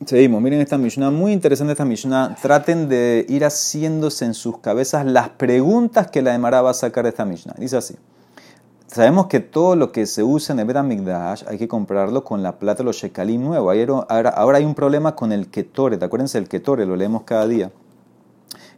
[0.06, 2.38] Seguimos, miren esta Mishnah, muy interesante esta Mishnah.
[2.40, 7.04] Traten de ir haciéndose en sus cabezas las preguntas que la Emara va a sacar
[7.04, 7.56] de esta Mishnah.
[7.58, 7.96] Dice así:
[8.88, 12.58] Sabemos que todo lo que se usa en el Betamigdash hay que comprarlo con la
[12.58, 13.70] plata de los shekalim nuevo.
[13.70, 16.00] Ahora, ahora hay un problema con el ketore.
[16.02, 17.72] Acuérdense, el ketore lo leemos cada día.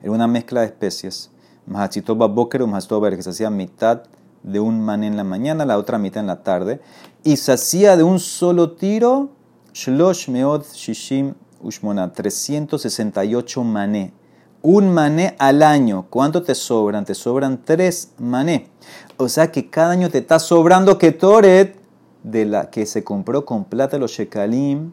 [0.01, 1.29] Era una mezcla de especies.
[1.67, 4.01] Mahachitoba boker o mahachitoba que se hacía mitad
[4.41, 6.81] de un mané en la mañana, la otra mitad en la tarde.
[7.23, 9.29] Y se hacía de un solo tiro
[9.73, 14.13] shlosh meod shishim ushmona, 368 mané.
[14.61, 16.07] Un mané al año.
[16.09, 17.05] ¿Cuánto te sobran?
[17.05, 18.67] Te sobran tres mané.
[19.15, 21.77] O sea que cada año te está sobrando ketoret
[22.23, 24.91] de la que se compró con plata los shekalim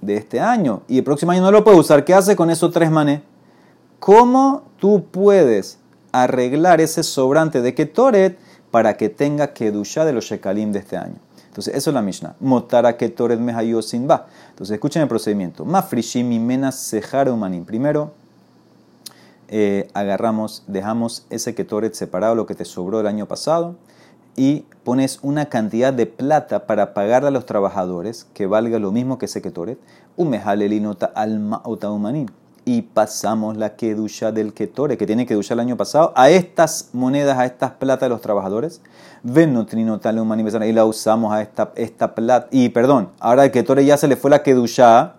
[0.00, 0.82] de este año.
[0.88, 2.06] Y el próximo año no lo puedes usar.
[2.06, 3.22] ¿Qué hace con esos tres mané?
[3.98, 5.78] ¿Cómo tú puedes
[6.10, 8.38] arreglar ese sobrante de ketoret
[8.70, 11.16] para que tenga kedusha de los shekalim de este año?
[11.48, 12.34] Entonces, eso es la Mishnah.
[12.40, 14.26] Motara ketoret mehayosin va.
[14.48, 15.66] Entonces, escuchen el procedimiento.
[15.66, 17.30] Mafrishim imena sejar.
[17.66, 18.14] Primero,
[19.54, 23.76] eh, agarramos, dejamos ese ketoret separado, lo que te sobró el año pasado,
[24.34, 29.18] y pones una cantidad de plata para pagarle a los trabajadores que valga lo mismo
[29.18, 29.78] que ese ketoret,
[30.16, 32.28] umejalelinota alma umanim
[32.64, 37.36] y pasamos la kedusha del ketore, que tiene kedusha el año pasado, a estas monedas,
[37.38, 38.80] a estas plata de los trabajadores,
[39.24, 44.16] y la usamos a esta, esta plata, y perdón, ahora el ketore ya se le
[44.16, 45.16] fue la kedusha,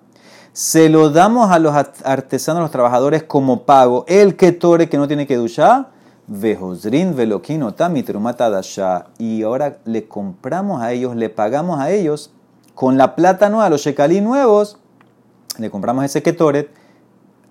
[0.53, 4.05] se lo damos a los artesanos, a los trabajadores como pago.
[4.07, 5.89] El ketore que no tiene que duchar,
[6.27, 9.07] vejosrin veloquino dasha.
[9.17, 12.31] Y ahora le compramos a ellos, le pagamos a ellos
[12.75, 14.77] con la plata nueva, los shekalí nuevos,
[15.57, 16.69] le compramos ese ketoret.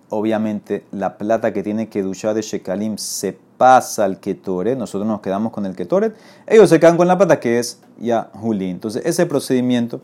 [0.08, 5.20] Obviamente la plata que tiene que duchar de shekalim se pasa al ketoret, nosotros nos
[5.20, 6.14] quedamos con el ketoret,
[6.46, 8.68] ellos se quedan con la plata que es ya Juli.
[8.68, 10.02] Entonces ese procedimiento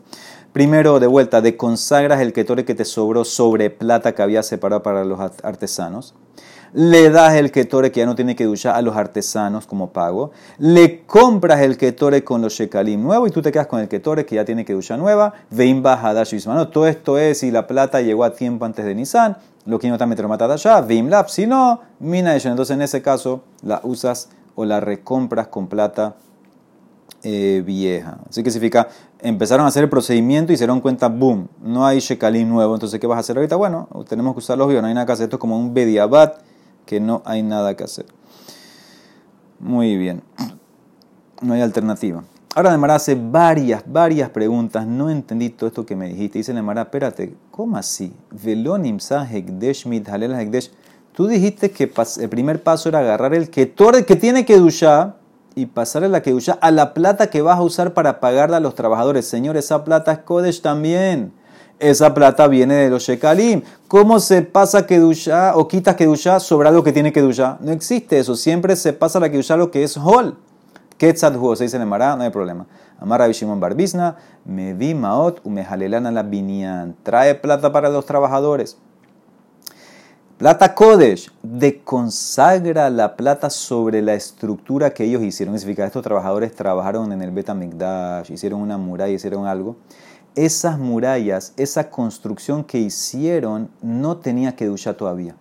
[0.53, 4.81] Primero, de vuelta, de consagras el ketore que te sobró sobre plata que había separado
[4.81, 6.15] para los artesanos.
[6.73, 10.31] Le das el ketore que ya no tiene que duchar a los artesanos como pago.
[10.57, 14.25] Le compras el ketore con los shekalim nuevo y tú te quedas con el ketore
[14.25, 15.33] que ya tiene que duchar nueva.
[15.49, 19.37] Veim hadash no Todo esto es si la plata llegó a tiempo antes de Nisan.
[19.65, 20.81] Lo que no está metromatada ya.
[20.81, 21.29] Veim lap.
[21.29, 26.15] Si no, mina Entonces en ese caso la usas o la recompras con plata
[27.23, 28.19] eh, vieja.
[28.29, 28.87] Así que significa,
[29.21, 32.99] empezaron a hacer el procedimiento y se dieron cuenta, boom, no hay shekalim nuevo, entonces
[32.99, 33.55] ¿qué vas a hacer ahorita?
[33.55, 36.41] Bueno, tenemos que usar los no hay nada que hacer, esto es como un bediabat,
[36.85, 38.05] que no hay nada que hacer.
[39.59, 40.23] Muy bien,
[41.41, 42.23] no hay alternativa.
[42.55, 46.39] Ahora Nemara hace varias, varias preguntas, no entendí todo esto que me dijiste.
[46.39, 48.11] Dice Nemara, espérate, ¿cómo así?
[51.13, 53.71] Tú dijiste que el primer paso era agarrar el que
[54.05, 55.18] que tiene que duchar
[55.59, 58.75] y pasarle la Kedusha a la plata que vas a usar para pagarle a los
[58.75, 59.27] trabajadores.
[59.27, 61.33] Señor, esa plata es Kodesh también.
[61.79, 63.63] Esa plata viene de los Shekalim.
[63.87, 67.57] ¿Cómo se pasa Kedusha o quitas Kedusha sobre algo que tiene Kedusha?
[67.59, 68.35] No existe eso.
[68.35, 70.37] Siempre se pasa la Kedusha lo que es Hol.
[70.97, 72.65] Ketzat se dice en el Mará, no hay problema.
[72.99, 76.95] Amar Shimon Barbizna, me vi maot u me la binian.
[77.03, 78.77] Trae plata para los trabajadores.
[80.39, 85.59] Plata Kodesh, deconsagra la plata sobre la estructura que ellos hicieron.
[85.59, 89.75] Significa, estos trabajadores trabajaron en el Betamigdash, hicieron una muralla, hicieron algo.
[90.35, 95.35] Esas murallas, esa construcción que hicieron, no tenía que duchar todavía.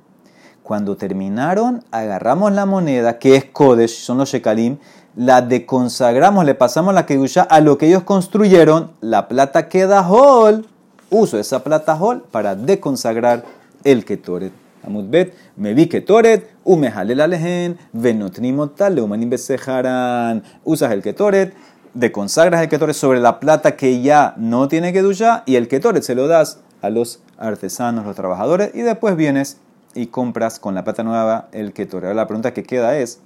[0.65, 4.79] Cuando terminaron, agarramos la moneda, que es Kodesh, son los Shekalim,
[5.15, 10.67] la deconsagramos, le pasamos la Kedusha a lo que ellos construyeron, la plata queda Hol.
[11.09, 13.45] Uso esa plata Hol para deconsagrar
[13.85, 14.68] el Ketoret.
[14.85, 20.43] Amudbet, me vi que toret, umehalel alehen, venotnimotal, leumanim besejaran.
[20.65, 21.55] Usas el ketoret,
[21.95, 26.03] deconsagras el ketoret sobre la plata que ya no tiene que duchar y el ketoret
[26.03, 29.59] se lo das a los artesanos, los trabajadores y después vienes
[29.95, 32.09] y compras con la plata nueva el ketoret.
[32.09, 33.21] Ahora la pregunta que queda es,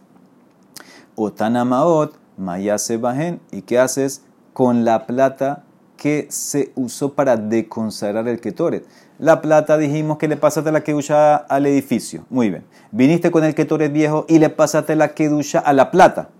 [1.17, 5.65] otanamaot, mayase bajen, ¿y qué haces con la plata
[5.97, 8.87] que se usó para deconsagrar el ketoret?
[9.23, 12.25] La plata dijimos que le pasaste la kedusha al edificio.
[12.29, 12.65] Muy bien.
[12.91, 16.31] Viniste con el ketoret viejo y le pasaste la kedusha a la plata.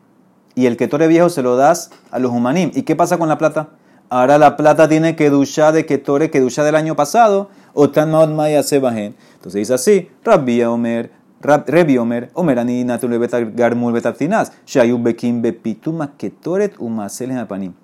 [0.57, 2.73] Y el ketoret viejo se lo das a los humanim.
[2.75, 3.69] ¿Y qué pasa con la plata?
[4.09, 7.51] Ahora la plata tiene kedusha de ketoret, kedusha del año pasado.
[7.73, 8.63] O tan maya.
[8.69, 9.15] Entonces
[9.53, 10.11] dice así.
[10.25, 11.13] Rabbi Omer.
[11.41, 13.17] Rebi Omer, Omer ani natul
[13.55, 17.75] garmul betatinas, shayub bekim bepituma ketoret umasel panim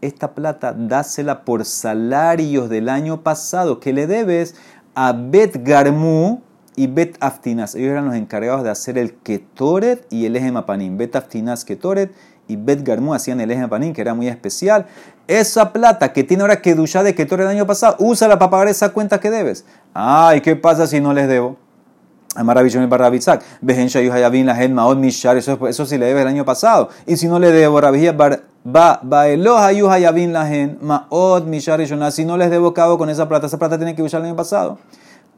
[0.00, 4.54] esta plata dásela por salarios del año pasado que le debes
[4.94, 6.40] a Bet Garmu
[6.76, 7.74] y Bet Aftinas.
[7.74, 10.96] Ellos eran los encargados de hacer el Ketoret y el Ejemapanim.
[10.96, 12.12] Bet Aftinas Ketoret
[12.48, 14.86] y Bet Garmu hacían el Ejemapanim, que era muy especial.
[15.26, 18.90] Esa plata que tiene ahora duchar de Ketoret del año pasado, úsala para pagar esa
[18.90, 19.64] cuenta que debes.
[19.94, 21.56] Ay, ¿qué pasa si no les debo?
[22.36, 23.42] Amaravillón y Barrabitzak.
[23.62, 26.90] Vejen Shayuhayabin, la Gen Mishar, eso, sí le debe el año pasado.
[27.06, 32.10] Y si no le debo, Bar Va, va yavin lahen, ma'od mishar rishonah.
[32.10, 34.36] Si no les debo cabo con esa plata, esa plata tiene que usar el año
[34.36, 34.78] pasado.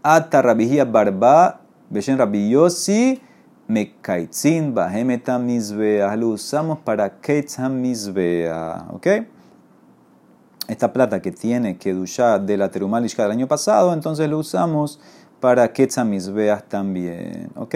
[0.02, 1.60] Ata rabijía barba,
[1.90, 3.20] beshen rabiyosi,
[3.66, 6.16] mekaitzin bahemeta mizbea.
[6.16, 8.86] Lo usamos para keitzam mizbea.
[8.92, 9.06] ¿Ok?
[10.66, 15.00] Esta plata que tiene que dushar de la terumalishka del año pasado, entonces lo usamos
[15.38, 17.50] para keitzam mizbeas también.
[17.56, 17.74] ¿Ok?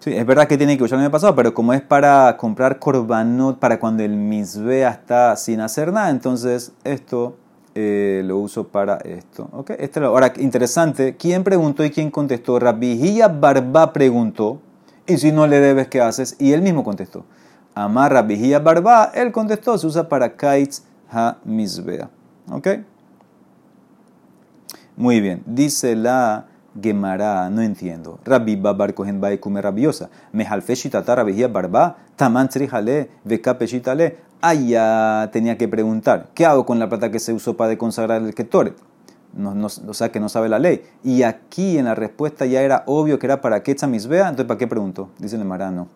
[0.00, 2.78] Sí, es verdad que tiene que usar el año pasado, pero como es para comprar
[2.78, 7.36] korbanot para cuando el misbea está sin hacer nada, entonces esto
[7.74, 9.48] eh, lo uso para esto.
[9.52, 9.76] ¿okay?
[9.80, 12.58] Este, ahora, interesante, ¿quién preguntó y quién contestó?
[12.60, 14.60] Rabijía Barba preguntó,
[15.06, 16.36] y si no le debes, ¿qué haces?
[16.38, 17.24] Y él mismo contestó.
[17.74, 22.10] Amar Rabijía Barba, él contestó, se usa para kaitz ha misbea.
[22.50, 22.68] ¿Ok?
[24.96, 26.47] Muy bien, dice la
[26.80, 28.18] Gemara, no entiendo.
[28.24, 30.10] Rabbi Babar Kohen Baikume rabiosa.
[30.32, 31.96] Mejalfe shitata rabijía barba.
[32.16, 34.18] Taman trijale, veka peshitale.
[34.40, 38.22] Ah, ya tenía que preguntar, ¿qué hago con la plata que se usó para consagrar
[38.22, 38.76] el ketoret?
[39.34, 40.84] No, no, o sea, que no sabe la ley.
[41.02, 44.58] Y aquí en la respuesta ya era obvio que era para qué misbea, entonces ¿para
[44.58, 45.10] qué preguntó?
[45.18, 45.88] Dice el no.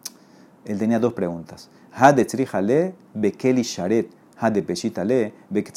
[0.65, 1.69] Él tenía dos preguntas.
[1.93, 4.11] Hade trijale, bekeli sharet.
[4.39, 5.33] Hade peshitale,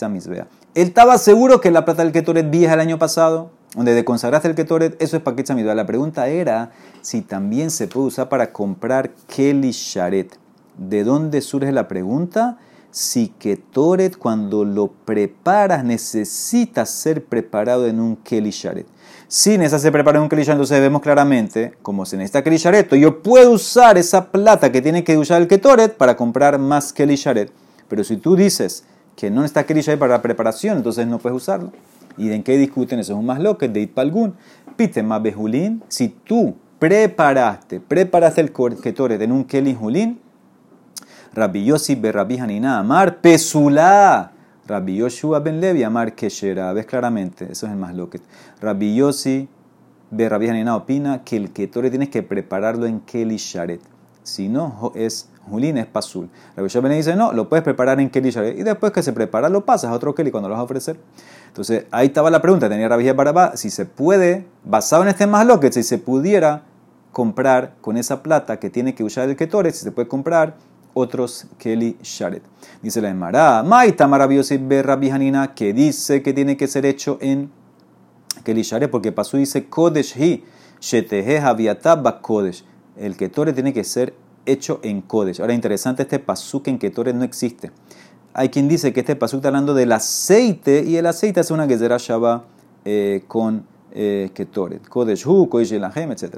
[0.09, 0.47] misbea.
[0.73, 4.47] Él estaba seguro que la plata del ketoret vieja el año pasado donde de consagraste
[4.47, 5.75] el ketoret, eso es paquet samidua.
[5.75, 6.71] La pregunta era
[7.01, 10.37] si también se puede usar para comprar keli sharet.
[10.77, 12.57] ¿De dónde surge la pregunta?
[12.91, 18.87] Si ketoret cuando lo preparas necesita ser preparado en un keli sharet.
[19.27, 22.55] Si necesita ser preparado en un keli sharet, entonces vemos claramente, como se necesita keli
[22.55, 26.93] sharet, yo puedo usar esa plata que tiene que usar el ketoret para comprar más
[26.93, 27.51] keli sharet.
[27.89, 28.85] Pero si tú dices
[29.17, 31.73] que no está keli sharet para la preparación, entonces no puedes usarlo.
[32.17, 32.99] ¿Y en qué discuten?
[32.99, 34.35] Eso es un más loco, de Itpalgun.
[34.75, 35.83] Pite más bejulín.
[35.87, 40.19] Si tú preparaste, preparaste el ketoret en un kelin julín,
[41.35, 44.31] Rabbi Yossi be Rabbi Hanina Amar Pesula.
[44.67, 46.71] Rabbi Yoshua ben Levi Amar Keshera.
[46.71, 47.51] ¿Ves claramente?
[47.51, 47.93] Eso es el más.
[48.61, 49.49] Rabbi Yossi
[50.11, 53.81] be Rabbi Hanina opina que el ketoret tienes que prepararlo en keli sharet.
[54.23, 56.29] Si no, es julín, es pasul.
[56.55, 58.57] Rabbi Yoshua ben dice, no, lo puedes preparar en keli sharet.
[58.57, 60.97] Y después que se prepara, lo pasas a otro keli cuando lo vas a ofrecer.
[61.55, 65.47] Entonces, ahí estaba la pregunta, tenía Rabbi Barabá, si se puede, basado en este más
[65.59, 66.63] que si se pudiera
[67.13, 70.57] comprar con esa plata que tiene que usar el Ketoret, si se puede comprar
[70.93, 72.43] otros Keli Sharet.
[72.81, 77.19] Dice la Emara, Maita maravilloso y Rabbi Hanina, que dice que tiene que ser hecho
[77.21, 77.49] en
[78.43, 80.43] Keli Sharet, porque pasó dice Kodesh hi,
[80.81, 82.65] Shetehe Haviatab Kodesh.
[82.97, 84.13] El Ketoret tiene que ser
[84.45, 85.39] hecho en Kodesh.
[85.39, 87.71] Ahora, interesante, este pasuk en Ketoret no existe.
[88.37, 91.67] Hay quien dice que este pasuk está hablando del aceite y el aceite es una
[91.67, 92.43] gezerá shaba
[92.83, 96.35] eh, con eh, ketoret, kodesh hu, kodesh elahem, etc.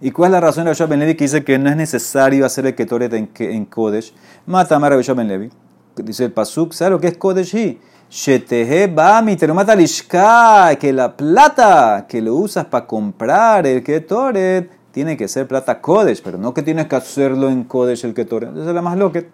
[0.00, 2.66] ¿Y cuál es la razón de Rabbi Levi que dice que no es necesario hacer
[2.66, 4.14] el ketoret en, en kodesh?
[4.46, 5.50] Mata a Rabbi Ben Levi.
[5.96, 7.80] Dice el pasuk, ¿sabes lo que es kodesh hi?
[8.08, 14.70] Shetehe ba mi terumata lishka, que la plata que lo usas para comprar el ketoret
[14.92, 18.52] tiene que ser plata kodesh, pero no que tienes que hacerlo en kodesh el ketoret.
[18.52, 19.24] Esa es la más loca.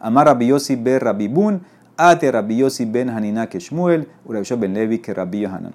[0.00, 1.60] Amar Rabbi ben Rabbi Bun,
[1.96, 5.72] Ate Rabbi ben Hanina que Shmuel, Rabbi ben Levi que Rabbi Yohanan.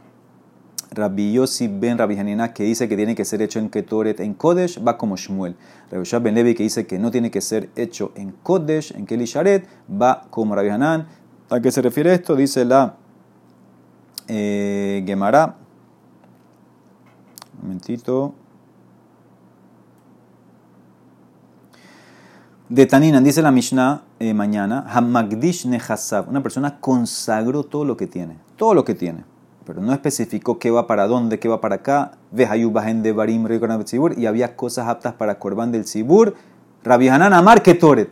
[0.91, 4.33] Rabbi Yossi ben Rabbi Hanina que dice que tiene que ser hecho en Ketoret, en
[4.33, 5.55] Kodesh, va como Shmuel.
[5.91, 9.67] Rabbi ben Levi que dice que no tiene que ser hecho en Kodesh, en Kelisharet,
[9.89, 11.07] va como Rabbi Hanan.
[11.49, 12.35] ¿A qué se refiere esto?
[12.35, 12.95] Dice la
[14.27, 15.55] eh, Gemara.
[17.61, 18.33] Un momentito.
[22.69, 28.07] De Taninan, dice la Mishnah eh, mañana, Hamagdish Nehasav, una persona consagró todo lo que
[28.07, 29.23] tiene, todo lo que tiene,
[29.65, 33.47] pero no especificó qué va para dónde, qué va para acá, de Barim
[34.17, 36.35] y había cosas aptas para Corban del Sibur,
[36.83, 38.09] Rabbi Hanan Amar Ketoret.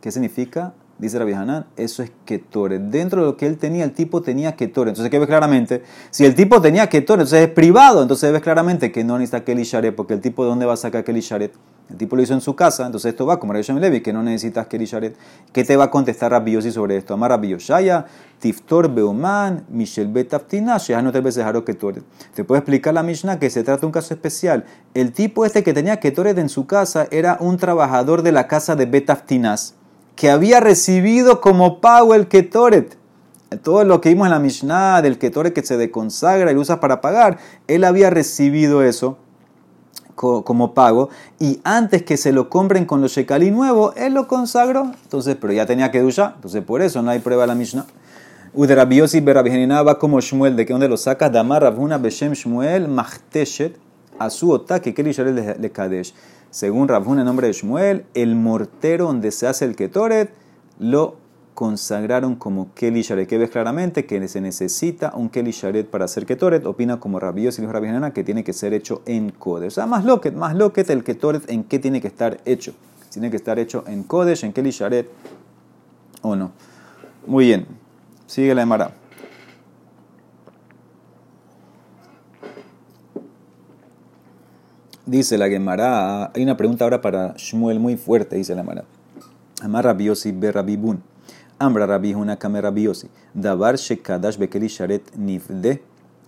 [0.00, 0.74] ¿Qué significa?
[0.98, 2.80] Dice Rabbi Hanan, eso es Ketoret.
[2.80, 4.90] Dentro de lo que él tenía, el tipo tenía Ketoret.
[4.90, 5.82] Entonces, ¿qué ves claramente?
[6.10, 9.64] Si el tipo tenía Ketoret, entonces es privado, entonces ves claramente que no necesita Kelly
[9.64, 11.54] Sharet, porque el tipo de dónde va a sacar Kelly Sharet.
[11.92, 14.22] El tipo lo hizo en su casa, entonces esto va como Rabbi Levi, que no
[14.22, 15.14] necesitas Keri Sharet.
[15.52, 17.12] ¿Qué te va a contestar Rabbi Yossi sobre esto?
[17.12, 18.06] Amar Rabbi Yoshaya,
[18.38, 22.02] Tiftor Beuman, Michel Betaftina, Shehano veces Ketoret.
[22.34, 24.64] Te puede explicar la Mishnah que se trata de un caso especial.
[24.94, 28.74] El tipo este que tenía Ketoret en su casa era un trabajador de la casa
[28.74, 29.74] de Betaftinas,
[30.16, 32.96] que había recibido como pago el Ketoret.
[33.62, 37.00] Todo lo que vimos en la Mishnah del Ketoret que se deconsagra y usa para
[37.00, 39.18] pagar, él había recibido eso
[40.14, 41.08] como pago
[41.38, 45.52] y antes que se lo compren con los shekali nuevo, él lo consagró, entonces, pero
[45.52, 47.86] ya tenía que duchar, entonces por eso no hay prueba de la Mishnah.
[48.54, 53.78] Uderabiosi berabjenina va como Shmuel, de que donde lo sacas, Damar Rabhuna Beshem Shmuel Machteshet,
[54.18, 56.14] a su que le Kadesh.
[56.52, 60.34] Según Rabhuna, en nombre de Shmuel, el mortero donde se hace el Ketoret,
[60.78, 61.16] lo
[61.54, 63.26] consagraron como Keli Sharet.
[63.26, 66.66] Que ves claramente que se necesita un Keli Sharet para hacer Ketoret.
[66.66, 69.68] Opina como Rabios y los Rabinana que tiene que ser hecho en Kodesh.
[69.68, 72.74] O sea, más Loket, más Loket el Ketoret en qué tiene que estar hecho.
[73.08, 75.08] Tiene que estar hecho en Kodesh, en Keli Sharet
[76.20, 76.52] o no.
[77.26, 77.66] Muy bien.
[78.26, 79.01] Sigue la Emara.
[85.04, 88.84] Dice la Gemara, hay una pregunta ahora para Shmuel muy fuerte, dice la Gemara.
[89.60, 91.02] Amar Rabiosi be Rabibun.
[91.58, 93.08] Ambra Rabi una kame Rabiosi.
[93.34, 95.82] Davar shekadash bekeli sharet nifde.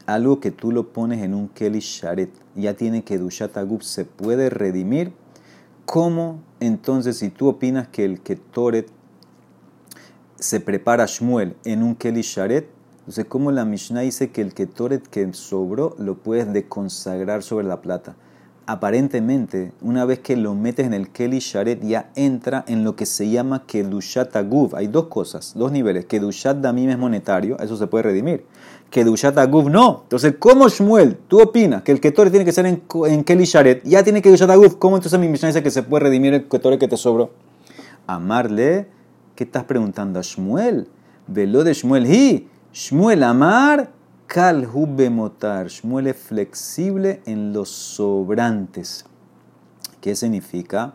[0.06, 2.30] Algo que tú lo pones en un keli sharet.
[2.56, 5.12] Ya tiene que dushat agub se puede redimir.
[5.84, 8.88] ¿Cómo entonces si tú opinas que el ketoret
[10.34, 12.68] se prepara Shmuel en un keli sharet?
[12.98, 17.80] Entonces, ¿cómo la Mishnah dice que el ketoret que sobró lo puedes deconsagrar sobre la
[17.80, 18.16] plata?
[18.66, 23.06] Aparentemente, una vez que lo metes en el Keli Sharet, ya entra en lo que
[23.06, 24.74] se llama Kedushat Aguv.
[24.76, 26.06] Hay dos cosas, dos niveles.
[26.06, 28.44] Kedushat Damim es monetario, eso se puede redimir.
[28.90, 30.00] Kedushat Aguv no.
[30.04, 33.82] Entonces, ¿cómo Shmuel, tú opinas que el Ketore tiene que ser en, en Keli Sharet?
[33.84, 34.78] Ya tiene Kedushat Aguv.
[34.78, 37.30] ¿Cómo entonces mi Mishnah dice que se puede redimir el Ketore que te sobró?
[38.06, 38.86] Amarle,
[39.34, 40.88] ¿qué estás preguntando a Shmuel?
[41.26, 42.48] Velo de Shmuel, hi.
[42.72, 43.90] Shmuel Amar
[44.26, 44.68] Kal
[45.10, 49.04] motar, Shmuel flexible en los sobrantes.
[50.00, 50.94] ¿Qué significa?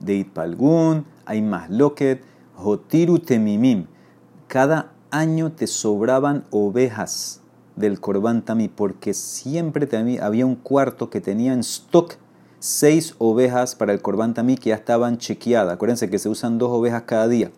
[0.00, 2.22] De Itpalgun, hay más loquet,
[2.56, 3.86] Jotiru temimim.
[4.48, 7.40] Cada año te sobraban ovejas
[7.76, 9.88] del Corban Tami, porque siempre
[10.20, 12.16] había un cuarto que tenía en stock
[12.58, 15.74] seis ovejas para el Corban Tami que ya estaban chequeadas.
[15.74, 17.50] Acuérdense que se usan dos ovejas cada día.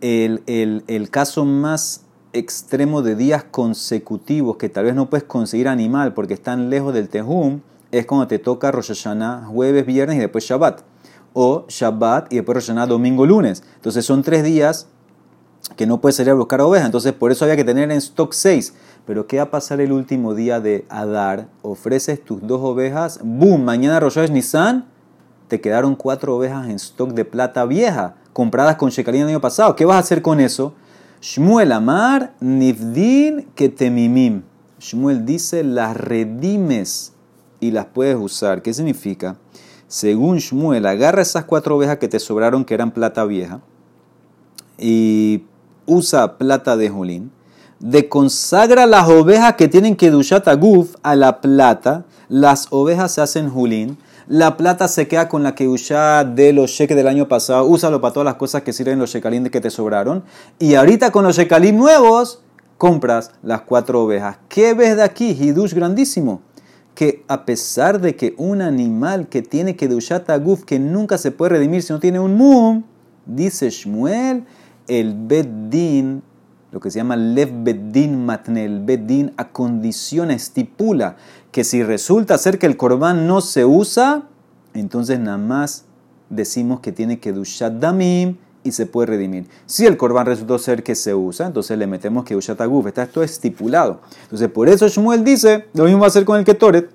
[0.00, 2.05] El, el caso más
[2.38, 7.08] extremo de días consecutivos que tal vez no puedes conseguir animal porque están lejos del
[7.08, 7.60] Tejum,
[7.90, 10.82] es cuando te toca Rosh Hashanah jueves, viernes y después Shabbat.
[11.32, 13.62] O Shabbat y después Rosh domingo, lunes.
[13.76, 14.88] Entonces son tres días
[15.76, 16.86] que no puedes salir a buscar ovejas.
[16.86, 18.74] Entonces por eso había que tener en stock seis.
[19.06, 21.48] Pero ¿qué va a pasar el último día de Adar?
[21.62, 23.20] Ofreces tus dos ovejas.
[23.22, 23.64] ¡Boom!
[23.64, 24.86] Mañana Rosh Hashanah.
[25.48, 29.76] Te quedaron cuatro ovejas en stock de plata vieja, compradas con Shekalín el año pasado.
[29.76, 30.74] ¿Qué vas a hacer con eso?
[31.26, 34.44] Shmuel Amar, Nifdin Ketemimim.
[34.78, 37.14] Shmuel dice, las redimes
[37.58, 38.62] y las puedes usar.
[38.62, 39.36] ¿Qué significa?
[39.88, 43.60] Según Shmuel, agarra esas cuatro ovejas que te sobraron, que eran plata vieja,
[44.78, 45.42] y
[45.84, 47.32] usa plata de Julín.
[47.80, 52.04] Deconsagra las ovejas que tienen que dushat guf a la plata.
[52.28, 53.98] Las ovejas se hacen Julín
[54.28, 57.64] la plata se queda con la que usá de los cheques del año pasado.
[57.66, 60.24] Úsalo para todas las cosas que sirven los shekalim que te sobraron.
[60.58, 62.42] Y ahorita con los shekalim nuevos,
[62.76, 64.38] compras las cuatro ovejas.
[64.48, 65.30] ¿Qué ves de aquí?
[65.30, 66.40] Hidush grandísimo.
[66.94, 71.30] Que a pesar de que un animal que tiene que dushat guf, que nunca se
[71.30, 72.82] puede redimir si no tiene un mum,
[73.26, 74.44] dice Shmuel,
[74.88, 76.22] el beddin
[76.72, 81.16] lo que se llama lev beddin matnel, beddin acondiciona, estipula
[81.56, 84.24] que si resulta ser que el corbán no se usa,
[84.74, 85.86] entonces nada más
[86.28, 89.48] decimos que tiene que dushat damim y se puede redimir.
[89.64, 92.86] Si el corbán resultó ser que se usa, entonces le metemos que dushat aguf.
[92.88, 94.02] Está esto estipulado.
[94.24, 96.90] Entonces por eso Shmuel dice, lo mismo va a hacer con el ketoret.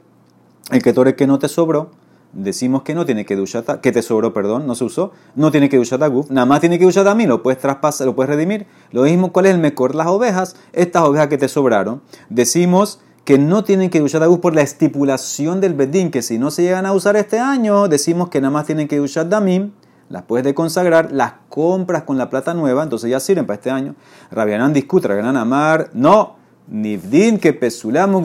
[0.69, 1.89] El ketoret que no te sobró,
[2.31, 5.69] decimos que no tiene que dushata, que te sobró, perdón, no se usó, no tiene
[5.69, 8.67] que dushata guf, nada más tiene que dushata mí, lo puedes traspasar, lo puedes redimir.
[8.91, 9.95] Lo mismo, ¿cuál es el mejor?
[9.95, 14.55] Las ovejas, estas ovejas que te sobraron, decimos que no tienen que duchar Agus por
[14.55, 18.41] la estipulación del Bedín, que si no se llegan a usar este año, decimos que
[18.41, 19.71] nada más tienen que duchar Damim,
[20.09, 23.69] las puedes de consagrar, las compras con la plata nueva, entonces ya sirven para este
[23.69, 23.95] año.
[24.31, 26.35] Rabianán discute, Rabianán Amar, no,
[26.67, 27.53] Nifdin que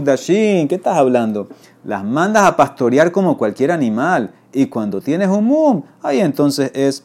[0.03, 1.49] Dashin, ¿qué estás hablando?
[1.85, 7.05] Las mandas a pastorear como cualquier animal, y cuando tienes un mum, ahí entonces es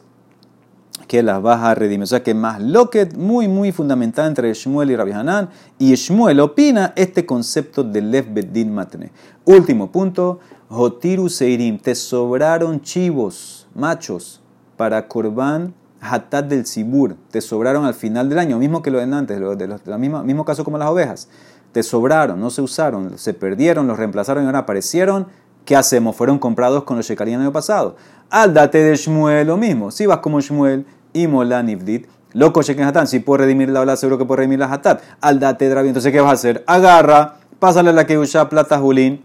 [1.06, 2.04] que las vas a redimir.
[2.04, 5.50] O sea que más loquet, muy, muy fundamental entre Shmuel y Rabbi Hanan.
[5.78, 9.10] Y Shmuel opina este concepto de Lev Bedin Matne.
[9.44, 14.40] Último punto, Jotiru Seirim, te sobraron chivos, machos,
[14.76, 17.16] para Korban Hatat del Sibur.
[17.30, 19.80] Te sobraron al final del año, mismo que lo de antes, lo de los,
[20.24, 21.28] mismo caso como las ovejas.
[21.72, 25.28] Te sobraron, no se usaron, se perdieron, los reemplazaron y ahora aparecieron.
[25.64, 26.16] ¿Qué hacemos?
[26.16, 27.96] Fueron comprados con los Shekarim el año pasado.
[28.30, 29.90] Al date de Shmuel, lo mismo.
[29.90, 32.06] Si vas como Shmuel, y Mola Nifdit.
[32.32, 35.02] Loco Sheken si puedo redimir la ola, seguro que puedo redimir la Hatat.
[35.20, 36.64] Al date entonces ¿qué vas a hacer?
[36.66, 39.22] Agarra, pásale la que usa plata Julín.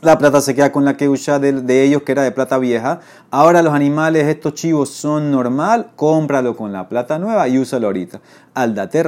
[0.00, 3.00] La plata se queda con la que usa de, ellos, que era de plata vieja.
[3.30, 8.20] Ahora los animales, estos chivos son normal, cómpralo con la plata nueva y úsalo ahorita.
[8.52, 9.02] Al date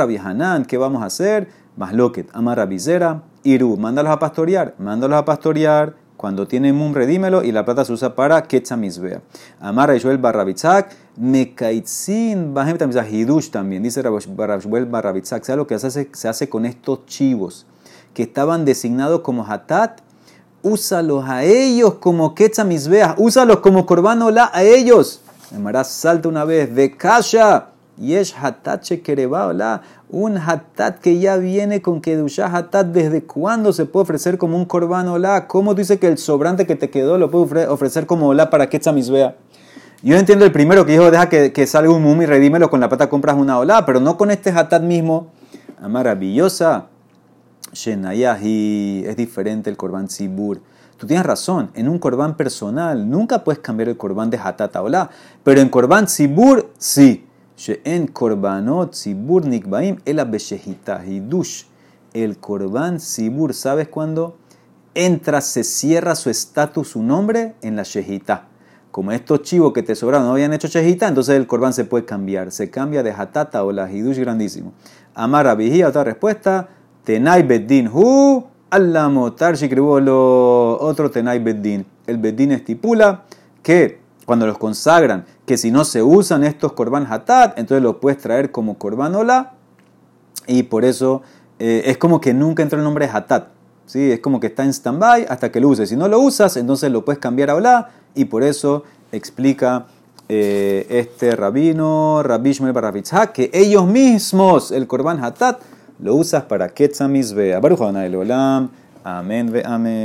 [0.66, 1.48] ¿qué vamos a hacer?
[1.76, 7.44] Más loquet, amarra visera, Iru, mándalos a pastorear, mándalos a pastorear Cuando tiene mum, redímelo
[7.44, 9.20] y la plata se usa para ketzamizbea.
[9.60, 12.78] Amar Joel Barrabitzak, mekaitzin bahem
[13.10, 15.44] hidush también, dice Joel Barrabitzak.
[15.44, 17.66] ¿Sabes lo que se hace, hace con estos chivos
[18.14, 20.00] que estaban designados como hatat?
[20.62, 25.20] Úsalos a ellos como ketzamizbea, úsalos como corbanola a ellos.
[25.54, 27.75] Amara salta una vez de kasha.
[27.98, 29.80] Yesh hatat shekereba,
[30.10, 32.88] un hatat que ya viene con kedusha hatat.
[32.88, 35.48] ¿Desde cuándo se puede ofrecer como un korban hola?
[35.48, 38.80] ¿Cómo dice que el sobrante que te quedó lo puede ofrecer como hola para que
[39.10, 39.36] vea?
[40.02, 42.88] Yo entiendo el primero que dijo, deja que, salga un mum y redímelo, con la
[42.88, 45.32] plata compras una hola, pero no con este hatat mismo.
[45.80, 46.86] Ah, maravillosa.
[47.72, 50.60] Shenayahi, es diferente el korban sibur.
[50.98, 54.82] Tú tienes razón, en un corbán personal nunca puedes cambiar el corbán de hatat a
[54.82, 55.10] hola,
[55.42, 57.25] pero en corbán sibur sí.
[57.56, 60.18] She'en korbanot sibur nikbaim el
[61.06, 61.64] hidush.
[62.12, 64.36] El korban sibur, ¿sabes cuándo?
[64.94, 68.48] Entra, se cierra su estatus, su nombre en la shehita.
[68.90, 72.06] Como estos chivos que te sobraron no habían hecho shehita, entonces el korban se puede
[72.06, 72.50] cambiar.
[72.52, 74.72] Se cambia de hatata o la hidush grandísimo.
[75.14, 76.68] Amara vigía, otra respuesta.
[77.04, 79.56] Tenai beddin hu alamotar
[80.02, 81.86] lo Otro tenai beddin.
[82.06, 83.24] El beddin estipula
[83.62, 88.18] que cuando los consagran, que si no se usan estos korban hatat, entonces los puedes
[88.18, 89.52] traer como korban ola,
[90.46, 91.22] y por eso
[91.58, 93.48] eh, es como que nunca entra el nombre hatat.
[93.86, 94.12] ¿sí?
[94.12, 95.88] Es como que está en stand-by hasta que lo uses.
[95.88, 99.86] Si no lo usas, entonces lo puedes cambiar a ola, y por eso explica
[100.28, 102.74] eh, este rabino, Rabbi Shmuel
[103.32, 105.60] que ellos mismos, el korban hatat,
[106.00, 107.58] lo usas para Ketzamizbe.
[107.58, 108.68] Baruch Olam.
[109.04, 110.04] Amén ve amén.